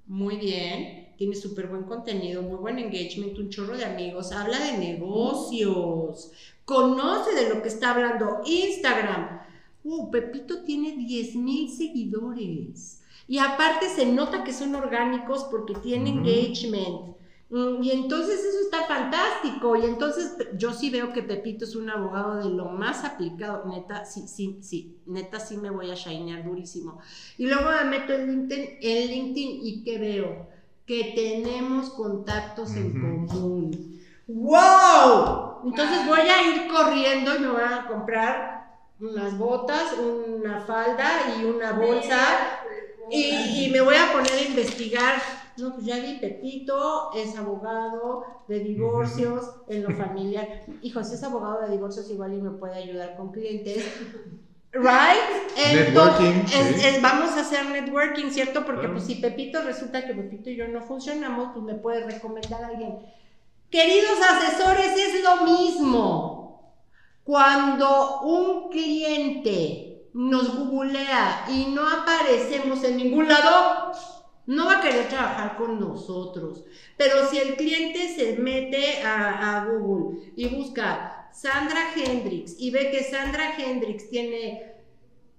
Muy 0.07 0.37
bien. 0.37 1.13
Tiene 1.17 1.35
súper 1.35 1.67
buen 1.67 1.83
contenido, 1.83 2.41
muy 2.41 2.57
buen 2.57 2.77
engagement, 2.77 3.37
un 3.37 3.49
chorro 3.49 3.77
de 3.77 3.85
amigos. 3.85 4.31
Habla 4.31 4.59
de 4.59 4.77
negocios. 4.77 6.31
Conoce 6.65 7.33
de 7.35 7.49
lo 7.49 7.61
que 7.61 7.69
está 7.69 7.91
hablando. 7.91 8.41
Instagram. 8.45 9.41
Uh, 9.83 10.09
Pepito 10.11 10.63
tiene 10.63 10.95
10 10.97 11.35
mil 11.35 11.69
seguidores. 11.69 13.01
Y 13.27 13.37
aparte 13.39 13.89
se 13.89 14.05
nota 14.05 14.43
que 14.43 14.53
son 14.53 14.75
orgánicos 14.75 15.45
porque 15.45 15.73
tiene 15.75 16.09
engagement. 16.09 17.15
Mm, 17.55 17.81
y 17.81 17.91
entonces 17.91 18.43
eso 18.43 18.59
está 18.59 18.83
fantástico. 18.83 19.77
Y 19.77 19.85
entonces 19.85 20.35
yo 20.57 20.73
sí 20.73 20.89
veo 20.89 21.13
que 21.13 21.23
Pepito 21.23 21.63
es 21.63 21.77
un 21.77 21.89
abogado 21.89 22.43
de 22.43 22.53
lo 22.53 22.65
más 22.65 23.05
aplicado. 23.05 23.63
Neta, 23.65 24.03
sí, 24.03 24.27
sí, 24.27 24.59
sí. 24.61 24.97
Neta, 25.05 25.39
sí 25.39 25.55
me 25.55 25.69
voy 25.69 25.89
a 25.89 25.95
shinear 25.95 26.43
durísimo. 26.43 26.99
Y 27.37 27.47
luego 27.47 27.71
me 27.71 27.85
meto 27.85 28.11
en 28.11 28.27
LinkedIn, 28.27 28.77
en 28.81 29.07
LinkedIn 29.07 29.59
y 29.63 29.83
¿qué 29.85 29.97
veo? 29.97 30.47
Que 30.85 31.13
tenemos 31.15 31.91
contactos 31.91 32.75
en 32.75 32.91
común. 32.91 34.01
¡Wow! 34.27 35.61
Entonces 35.63 36.05
voy 36.07 36.19
a 36.19 36.41
ir 36.49 36.67
corriendo 36.67 37.37
y 37.37 37.39
me 37.39 37.47
voy 37.47 37.63
a 37.63 37.87
comprar 37.87 38.79
unas 38.99 39.37
botas, 39.37 39.93
una 39.97 40.59
falda 40.59 41.37
y 41.39 41.45
una 41.45 41.71
bolsa 41.71 42.59
y, 43.09 43.65
y 43.65 43.69
me 43.71 43.79
voy 43.79 43.95
a 43.95 44.11
poner 44.11 44.33
a 44.33 44.41
investigar. 44.41 45.44
No, 45.57 45.73
pues 45.73 45.85
ya 45.85 45.97
vi, 45.99 46.15
Pepito 46.19 47.11
es 47.15 47.37
abogado 47.37 48.25
de 48.47 48.59
divorcios 48.59 49.51
en 49.69 49.83
lo 49.83 49.91
familiar. 49.95 50.63
Hijo, 50.81 51.03
si 51.03 51.13
es 51.15 51.23
abogado 51.23 51.61
de 51.61 51.71
divorcios, 51.71 52.09
igual 52.11 52.33
y 52.33 52.41
me 52.41 52.51
puede 52.51 52.75
ayudar 52.75 53.15
con 53.15 53.31
clientes. 53.31 53.85
Right? 54.73 55.55
Networking, 55.73 56.25
Entonces, 56.25 56.69
es- 56.75 56.81
sí. 56.81 56.87
es- 56.87 57.01
vamos 57.01 57.31
a 57.31 57.41
hacer 57.41 57.65
networking, 57.67 58.29
¿cierto? 58.31 58.65
Porque 58.65 58.81
Claro. 58.81 58.95
pues 58.95 59.05
si 59.05 59.15
Pepito 59.15 59.61
resulta 59.61 60.05
que 60.05 60.13
Pepito 60.13 60.49
y 60.49 60.57
yo 60.57 60.67
no 60.67 60.81
funcionamos, 60.81 61.51
pues 61.53 61.63
me 61.63 61.75
puede 61.75 62.03
recomendar 62.05 62.61
a 62.61 62.67
alguien. 62.67 62.97
Queridos 63.71 64.17
asesores, 64.29 64.91
es 64.97 65.23
lo 65.23 65.45
mismo. 65.45 66.73
Cuando 67.23 68.19
un 68.21 68.69
cliente 68.69 70.09
nos 70.13 70.53
googlea 70.57 71.45
y 71.49 71.67
no 71.73 71.87
aparecemos 71.87 72.83
en 72.83 72.97
ningún 72.97 73.27
lado, 73.29 73.91
no 74.47 74.65
va 74.67 74.79
a 74.79 74.81
querer 74.81 75.07
trabajar 75.09 75.57
con 75.57 75.79
nosotros. 75.79 76.63
Pero 76.97 77.27
si 77.29 77.37
el 77.37 77.55
cliente 77.55 78.15
se 78.15 78.37
mete 78.37 79.01
a, 79.03 79.65
Google 79.69 80.33
y 80.35 80.47
busca 80.55 81.29
Sandra 81.33 81.93
Hendrix 81.95 82.55
y 82.59 82.71
ve 82.71 82.91
que 82.91 83.03
Sandra 83.03 83.55
Hendrix 83.57 84.09
tiene 84.09 84.73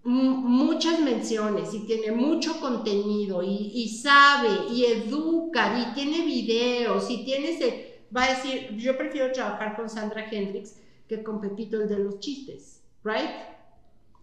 mu- 0.04 0.36
muchas 0.36 1.00
menciones 1.00 1.74
y 1.74 1.86
tiene 1.86 2.12
mucho 2.12 2.60
contenido 2.60 3.42
y, 3.42 3.72
y 3.74 3.88
sabe 3.88 4.48
y 4.70 4.84
educa 4.84 5.78
y 5.78 5.94
tiene 5.94 6.24
videos 6.24 7.10
y 7.10 7.24
tiene 7.24 7.50
ese, 7.50 8.02
va 8.16 8.24
a 8.24 8.28
decir, 8.30 8.76
yo 8.76 8.96
prefiero 8.96 9.32
trabajar 9.32 9.76
con 9.76 9.88
Sandra 9.88 10.28
Hendrix 10.30 10.76
que 11.08 11.22
con 11.22 11.40
Pepito 11.40 11.80
el 11.80 11.88
de 11.88 11.98
los 11.98 12.20
chistes, 12.20 12.82
¿right? 13.04 13.55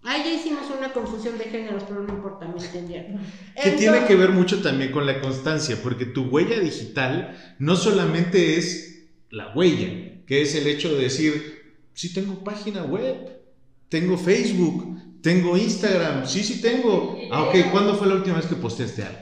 Ahí 0.06 0.22
ya 0.26 0.34
hicimos 0.34 0.70
una 0.78 0.92
confusión 0.92 1.38
de 1.38 1.46
géneros, 1.46 1.84
pero 1.88 2.04
no 2.04 2.14
importa, 2.14 2.48
me 2.48 2.64
entendieron. 2.64 3.22
Que 3.64 3.72
tiene 3.72 4.06
que 4.06 4.16
ver 4.16 4.32
mucho 4.32 4.62
también 4.62 4.92
con 4.92 5.06
la 5.06 5.22
constancia, 5.22 5.82
porque 5.82 6.06
tu 6.06 6.24
huella 6.24 6.60
digital 6.60 7.38
no 7.60 7.76
solamente 7.76 8.58
es 8.58 9.08
la 9.30 9.54
huella, 9.56 10.22
que 10.26 10.42
es 10.42 10.56
el 10.56 10.68
hecho 10.68 10.94
de 10.94 11.04
decir, 11.04 11.74
sí 11.94 12.14
tengo 12.14 12.44
página 12.44 12.84
web, 12.84 13.40
tengo 13.88 14.18
Facebook, 14.18 15.22
tengo 15.22 15.56
Instagram, 15.56 16.28
sí, 16.28 16.44
sí 16.44 16.62
tengo. 16.62 17.18
Ah, 17.32 17.44
ok, 17.44 17.72
¿cuándo 17.72 17.96
fue 17.96 18.08
la 18.08 18.16
última 18.16 18.36
vez 18.38 18.46
que 18.46 18.56
posteaste 18.56 19.04
algo? 19.04 19.20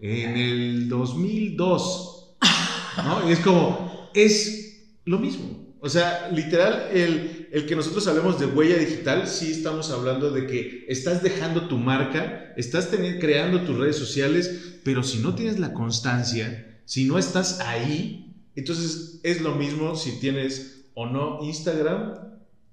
En 0.00 0.36
el 0.36 0.88
2002. 0.88 2.36
¿No? 2.98 3.28
Y 3.28 3.32
es 3.32 3.40
como, 3.40 4.10
es 4.14 4.88
lo 5.04 5.18
mismo. 5.18 5.65
O 5.78 5.88
sea, 5.90 6.30
literal, 6.32 6.88
el, 6.90 7.48
el 7.52 7.66
que 7.66 7.76
nosotros 7.76 8.06
hablemos 8.06 8.38
de 8.40 8.46
huella 8.46 8.78
digital, 8.78 9.28
sí 9.28 9.50
estamos 9.50 9.90
hablando 9.90 10.30
de 10.30 10.46
que 10.46 10.84
estás 10.88 11.22
dejando 11.22 11.68
tu 11.68 11.76
marca, 11.78 12.52
estás 12.56 12.90
teni- 12.90 13.18
creando 13.20 13.62
tus 13.62 13.76
redes 13.76 13.96
sociales, 13.96 14.78
pero 14.82 15.02
si 15.02 15.18
no 15.18 15.34
tienes 15.34 15.58
la 15.58 15.74
constancia, 15.74 16.80
si 16.86 17.04
no 17.04 17.18
estás 17.18 17.60
ahí, 17.60 18.34
entonces 18.54 19.20
es 19.22 19.42
lo 19.42 19.54
mismo 19.54 19.96
si 19.96 20.18
tienes 20.18 20.86
o 20.94 21.06
no 21.06 21.40
Instagram 21.42 22.14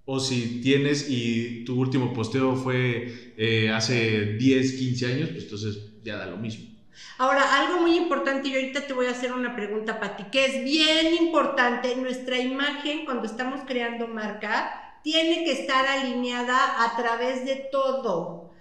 o 0.06 0.20
si 0.20 0.62
tienes 0.62 1.06
y 1.10 1.64
tu 1.66 1.76
último 1.80 2.14
posteo 2.14 2.56
fue 2.56 3.34
eh, 3.38 3.70
hace 3.70 4.36
10, 4.38 4.74
15 4.74 5.08
años, 5.08 5.30
pues 5.30 5.44
entonces 5.44 5.78
ya 6.04 6.18
da 6.18 6.26
lo 6.28 6.38
mismo. 6.38 6.73
Ahora, 7.18 7.56
algo 7.58 7.82
muy 7.82 7.98
importante, 7.98 8.50
y 8.50 8.56
ahorita 8.56 8.88
te 8.88 8.94
voy 8.94 9.08
a 9.08 9.12
hacer 9.12 9.34
una 9.34 9.56
pregunta, 9.56 10.00
Pati, 10.00 10.26
que 10.26 10.46
es 10.46 10.64
bien 10.64 11.14
importante, 11.14 11.96
nuestra 11.96 12.38
imagen 12.38 13.06
cuando 13.06 13.26
estamos 13.26 13.62
creando 13.66 14.08
marca 14.08 15.00
tiene 15.04 15.44
que 15.44 15.52
estar 15.52 15.86
alineada 15.86 16.84
a 16.84 16.96
través 16.96 17.46
de 17.46 17.68
todo. 17.72 18.52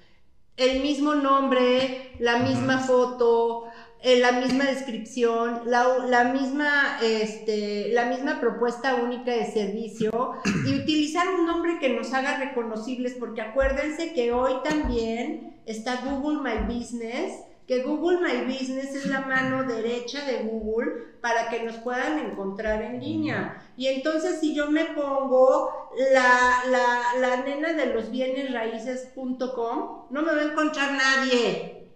El 0.57 0.81
mismo 0.81 1.15
nombre, 1.15 2.13
la 2.19 2.39
misma 2.39 2.79
foto, 2.79 3.71
eh, 4.05 4.19
la 4.19 4.33
misma 4.33 4.65
descripción, 4.65 5.63
la, 5.67 5.99
la 6.09 6.25
misma, 6.25 6.99
este, 7.01 7.91
la 7.93 8.07
misma 8.07 8.41
propuesta 8.41 8.97
única 8.97 9.31
de 9.31 9.47
servicio 9.47 10.33
y 10.67 10.75
utilizar 10.83 11.29
un 11.29 11.47
nombre 11.47 11.79
que 11.79 11.89
nos 11.89 12.13
haga 12.13 12.39
reconocibles, 12.39 13.15
porque 13.15 13.41
acuérdense 13.41 14.13
que 14.13 14.33
hoy 14.33 14.55
también 14.65 15.57
está 15.67 16.03
Google 16.05 16.41
My 16.43 16.75
Business, 16.75 17.33
que 17.73 17.83
Google 17.85 18.19
My 18.19 18.53
Business 18.53 18.95
es 18.95 19.07
la 19.07 19.23
mano 19.23 19.65
derecha 19.65 20.27
de 20.27 20.43
Google 20.43 20.93
para 21.23 21.49
que 21.49 21.63
nos 21.63 21.77
puedan 21.77 22.19
encontrar 22.19 22.83
en 22.83 23.01
línea. 23.01 23.67
Y 23.79 23.87
entonces 23.87 24.41
si 24.41 24.55
yo 24.55 24.71
me 24.71 24.85
pongo 24.87 25.91
la, 26.13 26.65
la, 26.69 27.19
la 27.19 27.37
nena 27.39 27.73
de 27.73 27.87
los 27.87 28.11
bienes 28.11 28.53
raíces.com, 28.53 30.07
no 30.11 30.21
me 30.23 30.35
va 30.35 30.43
a 30.43 30.53
encontrar 30.53 30.93
nadie. 30.93 31.89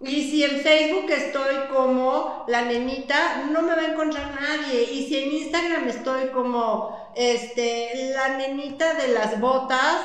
Y 0.00 0.30
si 0.30 0.42
en 0.42 0.60
Facebook 0.62 1.10
estoy 1.10 1.68
como 1.70 2.46
la 2.48 2.62
nenita, 2.62 3.44
no 3.52 3.60
me 3.60 3.74
va 3.76 3.82
a 3.82 3.92
encontrar 3.92 4.40
nadie. 4.40 4.84
Y 4.90 5.06
si 5.06 5.18
en 5.18 5.32
Instagram 5.32 5.86
estoy 5.86 6.28
como 6.28 7.12
este, 7.14 8.14
la 8.14 8.38
nenita 8.38 8.94
de 8.94 9.08
las 9.08 9.38
botas, 9.38 10.00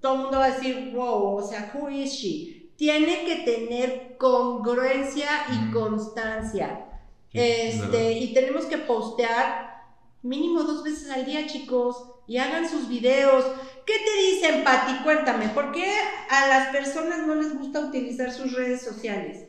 todo 0.00 0.14
el 0.14 0.20
mundo 0.22 0.38
va 0.40 0.46
a 0.46 0.50
decir, 0.50 0.90
wow, 0.92 1.36
o 1.36 1.42
sea, 1.42 1.70
who 1.72 1.88
is 1.88 2.14
she? 2.14 2.61
Tiene 2.82 3.24
que 3.24 3.36
tener 3.44 4.16
congruencia 4.18 5.44
y 5.52 5.56
Mm. 5.68 5.70
constancia. 5.70 6.84
Sí, 7.30 7.38
Este, 7.38 8.12
y 8.14 8.34
tenemos 8.34 8.66
que 8.66 8.76
postear 8.78 9.46
mínimo 10.22 10.64
dos 10.64 10.82
veces 10.82 11.08
al 11.08 11.24
día, 11.24 11.46
chicos, 11.46 11.94
y 12.26 12.38
hagan 12.38 12.68
sus 12.68 12.88
videos. 12.88 13.44
¿Qué 13.86 13.94
te 14.04 14.16
dicen, 14.26 14.64
Pati? 14.64 15.00
Cuéntame, 15.04 15.48
¿por 15.50 15.70
qué 15.70 15.86
a 16.28 16.48
las 16.48 16.70
personas 16.72 17.24
no 17.24 17.36
les 17.36 17.54
gusta 17.54 17.78
utilizar 17.80 18.32
sus 18.32 18.52
redes 18.52 18.82
sociales? 18.82 19.46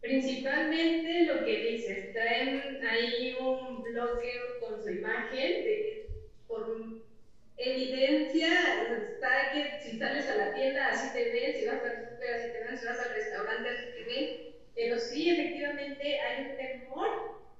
Principalmente 0.00 1.24
lo 1.26 1.44
que 1.44 1.60
dices, 1.60 2.12
traen 2.12 2.84
ahí 2.86 3.34
un 3.38 3.82
bloque 3.82 4.32
con 4.60 4.80
su 4.82 4.90
imagen, 4.90 5.64
de, 5.64 6.06
por 6.46 6.66
evidencia 7.58 8.48
está 9.10 9.50
que 9.50 9.78
si 9.80 9.98
sales 9.98 10.28
a 10.28 10.34
la 10.36 10.52
tienda 10.52 10.88
así 10.88 11.12
te 11.12 11.28
ven, 11.30 11.54
si 11.56 11.66
vas 11.66 11.84
al 11.84 12.02
súper 12.04 12.32
así 12.34 12.48
te 12.52 12.60
ven, 12.60 12.78
si 12.78 12.86
vas 12.86 13.00
al 13.00 13.10
restaurante 13.10 13.68
así 13.70 13.86
te 13.94 14.04
ven, 14.04 14.30
pero 14.74 14.98
sí 14.98 15.28
efectivamente 15.28 16.18
hay 16.20 16.42
un 16.44 16.56
temor 16.56 17.08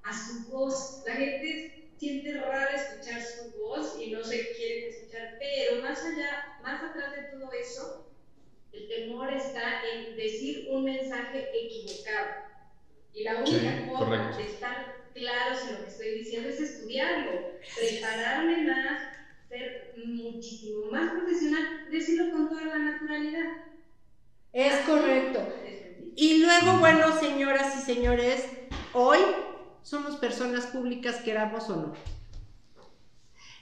a 0.03 0.13
su 0.13 0.43
voz, 0.45 0.99
la 1.03 1.13
gente 1.15 1.69
siente 1.97 2.33
raro 2.33 2.71
escuchar 2.75 3.21
su 3.21 3.49
voz 3.51 3.93
y 3.97 4.09
no 4.09 4.23
se 4.23 4.49
quiere 4.51 4.87
escuchar, 4.87 5.35
pero 5.39 5.75
más 5.75 6.03
allá, 6.05 6.41
más 6.59 6.81
atrás 6.83 7.11
de 7.13 7.23
todo 7.23 7.51
eso, 7.53 7.95
el 8.71 8.87
temor 8.87 9.31
está 9.31 9.79
en 9.83 10.15
decir 10.15 10.63
un 10.67 10.83
mensaje 10.83 11.49
equivocado. 11.53 12.31
Y 13.13 13.23
la 13.23 13.37
única 13.37 13.73
Sí, 13.73 13.85
forma 13.85 14.33
correcto. 14.33 14.37
de 14.37 14.43
estar 14.45 14.87
claros 15.13 15.63
en 15.63 15.73
lo 15.73 15.81
que 15.81 15.87
estoy 15.87 16.11
diciendo 16.13 16.49
es 16.49 16.59
estudiarlo, 16.59 17.45
prepararme 17.73 18.57
más, 18.63 19.01
ser 19.49 19.95
muchísimo 20.05 20.91
más 20.91 21.11
profesional, 21.11 21.87
decirlo 21.91 22.31
con 22.31 22.49
toda 22.49 22.65
la 22.65 22.77
naturalidad. 22.77 23.45
Es 24.53 24.73
Así 24.73 24.91
correcto. 24.91 25.39
Y 26.15 26.37
luego, 26.37 26.77
bueno, 26.79 27.17
señoras 27.19 27.75
y 27.77 27.81
señores, 27.81 28.45
hoy 28.93 29.19
somos 29.81 30.17
personas 30.17 30.67
públicas, 30.67 31.21
queramos 31.21 31.69
o 31.69 31.75
no. 31.77 31.93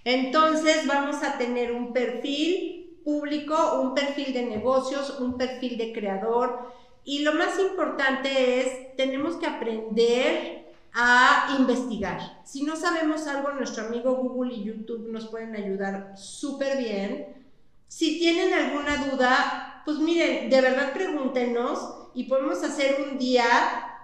Entonces 0.04 0.88
vamos 0.88 1.24
a 1.24 1.38
tener 1.38 1.72
un 1.72 1.94
perfil 1.94 3.00
público, 3.04 3.82
un 3.82 3.94
perfil 3.94 4.34
de 4.34 4.46
negocios, 4.46 5.20
un 5.20 5.38
perfil 5.38 5.78
de 5.78 5.94
creador. 5.94 6.74
Y 7.04 7.20
lo 7.20 7.34
más 7.34 7.60
importante 7.60 8.62
es, 8.62 8.96
tenemos 8.98 9.38
que 9.38 9.46
aprender 9.46 10.67
a 10.94 11.56
investigar. 11.60 12.42
Si 12.44 12.64
no 12.64 12.76
sabemos 12.76 13.28
algo, 13.28 13.52
nuestro 13.52 13.88
amigo 13.88 14.16
Google 14.16 14.54
y 14.54 14.64
YouTube 14.64 15.10
nos 15.10 15.28
pueden 15.28 15.56
ayudar 15.56 16.14
súper 16.18 16.78
bien. 16.78 17.46
Si 17.88 18.20
tienen 18.20 18.54
alguna 18.54 19.06
duda, 19.06 19.84
pues 19.86 20.00
miren, 20.00 20.50
de 20.50 20.62
verdad 20.62 20.94
pregúntenos 20.94 21.80
y 22.14 22.24
podemos 22.26 22.64
hacer 22.64 22.98
un 23.02 23.18
día 23.18 23.46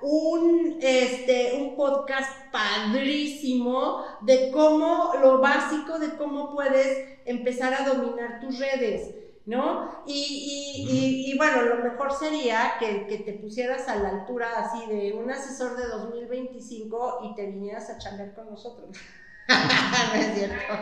un, 0.03 0.77
este, 0.81 1.53
un 1.59 1.75
podcast 1.75 2.29
padrísimo 2.51 4.03
de 4.21 4.51
cómo, 4.51 5.13
lo 5.21 5.39
básico 5.39 5.97
de 5.97 6.15
cómo 6.17 6.53
puedes 6.53 7.19
empezar 7.25 7.73
a 7.73 7.87
dominar 7.87 8.41
tus 8.41 8.59
redes, 8.59 9.15
¿no? 9.45 10.03
Y, 10.05 11.27
y, 11.27 11.37
bueno, 11.37 11.63
lo 11.63 11.83
mejor 11.83 12.13
sería 12.13 12.75
que, 12.79 13.07
que, 13.07 13.17
te 13.17 13.33
pusieras 13.33 13.87
a 13.89 13.97
la 13.97 14.09
altura 14.09 14.47
así 14.57 14.85
de 14.87 15.13
un 15.13 15.29
asesor 15.29 15.75
de 15.75 15.87
2025 15.87 17.19
y 17.23 17.35
te 17.35 17.47
vinieras 17.47 17.89
a 17.89 17.97
chambear 17.97 18.33
con 18.33 18.49
nosotros. 18.49 18.97
no 19.47 20.13
es 20.13 20.33
cierto. 20.35 20.73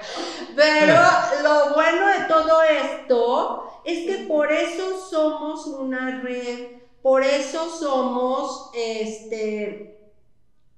Pero 0.56 0.96
lo 1.44 1.74
bueno 1.74 2.08
de 2.08 2.26
todo 2.28 2.62
esto 2.62 3.82
es 3.84 4.06
que 4.06 4.26
por 4.28 4.52
eso 4.52 5.10
somos 5.10 5.66
una 5.66 6.22
red, 6.22 6.68
por 7.02 7.24
eso 7.24 7.68
somos 7.68 8.70
este 8.76 9.92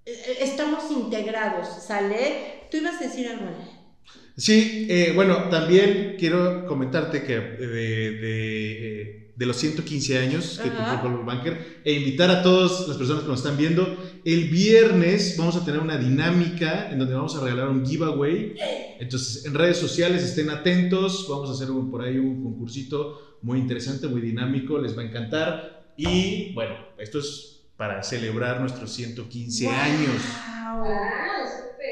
eh, 0.05 0.37
estamos 0.39 0.89
integrados, 0.91 1.67
¿sale? 1.67 2.67
Tú 2.69 2.77
ibas 2.77 2.95
a 2.95 3.05
decir 3.05 3.27
algo? 3.27 3.51
Sí, 4.35 4.87
eh, 4.89 5.11
bueno, 5.13 5.49
también 5.49 6.15
quiero 6.17 6.65
comentarte 6.65 7.23
que 7.23 7.35
eh, 7.35 7.39
de, 7.59 8.11
de, 8.11 9.01
eh, 9.01 9.33
de 9.35 9.45
los 9.45 9.57
115 9.57 10.17
años 10.17 10.59
que 10.61 10.69
cumplió 10.69 11.01
Coldwell 11.01 11.25
Banker 11.25 11.81
e 11.83 11.93
invitar 11.93 12.29
a 12.31 12.41
todas 12.41 12.87
las 12.87 12.97
personas 12.97 13.23
que 13.23 13.29
nos 13.29 13.39
están 13.39 13.57
viendo, 13.57 13.95
el 14.25 14.49
viernes 14.49 15.35
vamos 15.37 15.55
a 15.55 15.63
tener 15.65 15.79
una 15.79 15.97
dinámica 15.97 16.89
en 16.91 16.99
donde 16.99 17.13
vamos 17.13 17.35
a 17.35 17.41
regalar 17.43 17.69
un 17.69 17.85
giveaway. 17.85 18.55
Entonces, 18.99 19.45
en 19.45 19.53
redes 19.53 19.77
sociales 19.77 20.23
estén 20.23 20.49
atentos, 20.49 21.27
vamos 21.29 21.49
a 21.49 21.53
hacer 21.53 21.69
un- 21.69 21.91
por 21.91 22.01
ahí 22.03 22.17
un 22.17 22.41
concursito 22.43 23.37
muy 23.43 23.59
interesante, 23.59 24.07
muy 24.07 24.21
dinámico, 24.21 24.79
les 24.79 24.97
va 24.97 25.01
a 25.01 25.05
encantar. 25.05 25.91
Y 25.97 26.53
bueno, 26.53 26.75
esto 26.97 27.19
es 27.19 27.65
para 27.77 28.01
celebrar 28.01 28.61
nuestros 28.61 28.91
115 28.91 29.67
años. 29.67 30.21
Wow. 30.73 30.85
Ah. 30.87 31.43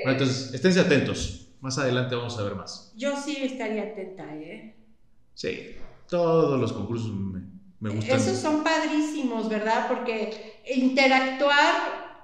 Bueno, 0.06 0.12
entonces, 0.20 0.54
esténse 0.54 0.80
atentos. 0.80 1.50
Más 1.62 1.78
adelante 1.78 2.16
vamos 2.16 2.38
a 2.38 2.44
ver 2.44 2.56
más. 2.56 2.92
Yo 2.96 3.16
sí 3.16 3.38
estaría 3.38 3.84
atenta, 3.84 4.36
¿eh? 4.36 4.74
Sí, 5.36 5.76
todos 6.10 6.60
los 6.60 6.74
concursos 6.74 7.12
me, 7.12 7.42
me 7.80 7.90
gustan. 7.96 8.18
Esos 8.20 8.38
son 8.38 8.64
padrísimos, 8.64 9.48
¿verdad? 9.48 9.88
Porque 9.88 10.62
interactuar 10.66 12.20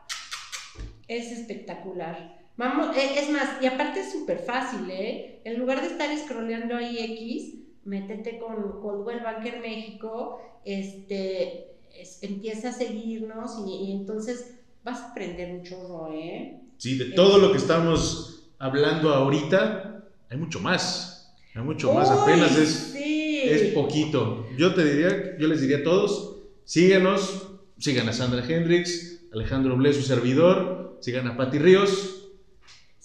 es 1.07 1.31
espectacular. 1.31 2.35
Vamos, 2.57 2.95
eh, 2.97 3.11
es 3.19 3.29
más, 3.29 3.61
y 3.61 3.67
aparte 3.67 3.99
es 3.99 4.11
súper 4.11 4.39
fácil, 4.39 4.89
¿eh? 4.89 5.39
En 5.43 5.57
lugar 5.57 5.81
de 5.81 5.87
estar 5.87 6.15
scrolleando 6.17 6.75
ahí 6.75 6.99
X, 6.99 7.53
métete 7.83 8.39
con 8.39 8.79
Coldwell 8.81 9.21
Banker 9.21 9.59
México, 9.59 10.37
este, 10.65 11.67
es- 11.93 12.21
empieza 12.23 12.69
a 12.69 12.71
seguirnos 12.71 13.57
y, 13.65 13.85
y 13.85 13.91
entonces 13.91 14.55
vas 14.83 14.99
a 15.01 15.11
aprender 15.11 15.51
un 15.53 15.63
chorro, 15.63 16.11
¿eh? 16.11 16.55
Sí, 16.77 16.97
de 16.97 17.05
todo 17.13 17.37
lo 17.37 17.51
que 17.51 17.57
estamos 17.57 18.36
hablando 18.59 19.13
ahorita, 19.13 20.03
hay 20.29 20.37
mucho 20.37 20.59
más. 20.59 21.35
Hay 21.55 21.61
mucho 21.63 21.93
más. 21.93 22.09
Uy, 22.09 22.17
Apenas 22.19 22.57
es, 22.57 22.69
sí. 22.93 23.41
es 23.43 23.73
poquito. 23.73 24.47
Yo 24.57 24.73
te 24.73 24.83
diría, 24.83 25.37
yo 25.37 25.47
les 25.47 25.61
diría 25.61 25.77
a 25.77 25.83
todos, 25.83 26.37
síganos, 26.63 27.47
sigan 27.77 28.09
a 28.09 28.13
Sandra 28.13 28.45
Hendrix, 28.45 29.21
Alejandro 29.33 29.75
Ble, 29.77 29.93
su 29.93 30.01
servidor, 30.01 30.97
sigan 31.01 31.27
a 31.27 31.37
Patti 31.37 31.59
Ríos, 31.59 32.13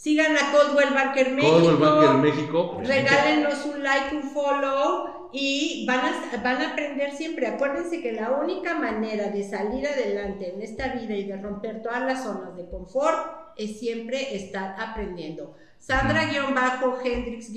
Sigan 0.03 0.37
a 0.37 0.51
Coldwell 0.51 0.93
Banker 0.93 1.31
México. 1.31 1.53
Coldwell 1.53 1.77
Banker 1.77 2.15
México. 2.17 2.81
Regálenos 2.85 3.65
un 3.67 3.85
like, 3.85 4.17
un 4.17 4.23
follow 4.35 5.22
y 5.33 5.87
van 5.87 6.01
a, 6.01 6.37
van 6.42 6.61
a 6.62 6.73
aprender 6.73 7.12
siempre. 7.12 7.47
Acuérdense 7.47 8.01
que 8.01 8.12
la 8.12 8.33
única 8.33 8.75
manera 8.75 9.29
de 9.29 9.42
salir 9.42 9.87
adelante 9.87 10.53
en 10.53 10.61
esta 10.62 10.88
vida 10.95 11.14
y 11.14 11.25
de 11.25 11.37
romper 11.37 11.83
todas 11.83 12.03
las 12.03 12.23
zonas 12.23 12.57
de 12.57 12.68
confort 12.68 13.53
es 13.57 13.79
siempre 13.79 14.35
estar 14.37 14.75
aprendiendo. 14.79 15.55
Sandra-Hendrix- 15.79 17.51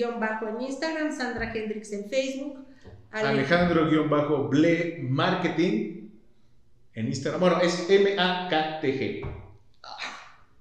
en 0.49 0.61
Instagram, 0.61 1.11
Sandra 1.11 1.51
Hendrix 1.53 1.91
en 1.91 2.09
Facebook. 2.09 2.65
Ale- 3.11 3.29
Alejandro-Ble 3.29 4.97
Marketing 5.03 6.09
en 6.93 7.07
Instagram. 7.07 7.39
Bueno, 7.39 7.61
es 7.61 7.89
M-A-K-T-G. 7.89 9.21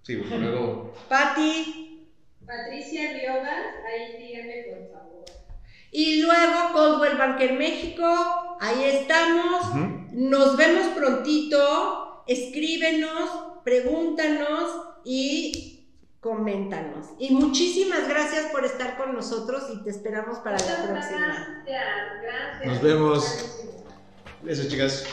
Sí, 0.02 0.16
luego. 0.16 0.92
Patti. 1.08 2.06
Patricia 2.46 3.10
Rioba, 3.12 3.54
ahí 3.90 4.18
díganme 4.22 4.64
por 4.68 4.90
favor. 4.92 5.24
Y 5.96 6.22
luego 6.22 6.72
Coldwell 6.72 7.16
Banker 7.16 7.52
México. 7.52 8.04
Ahí 8.60 8.82
estamos. 8.84 9.62
Nos 10.12 10.56
vemos 10.56 10.88
prontito. 10.88 12.24
Escríbenos, 12.26 13.30
pregúntanos 13.62 14.70
y 15.04 15.86
coméntanos. 16.18 17.06
Y 17.20 17.30
muchísimas 17.34 18.08
gracias 18.08 18.46
por 18.46 18.64
estar 18.64 18.96
con 18.96 19.14
nosotros 19.14 19.64
y 19.72 19.84
te 19.84 19.90
esperamos 19.90 20.38
para 20.38 20.58
la 20.58 20.64
Muchas 20.64 20.86
próxima. 20.86 21.26
gracias, 21.64 21.86
gracias. 22.22 22.66
Nos 22.66 22.82
vemos. 22.82 23.24
Gracias. 24.42 24.60
Eso, 24.60 24.68
chicas. 24.68 25.04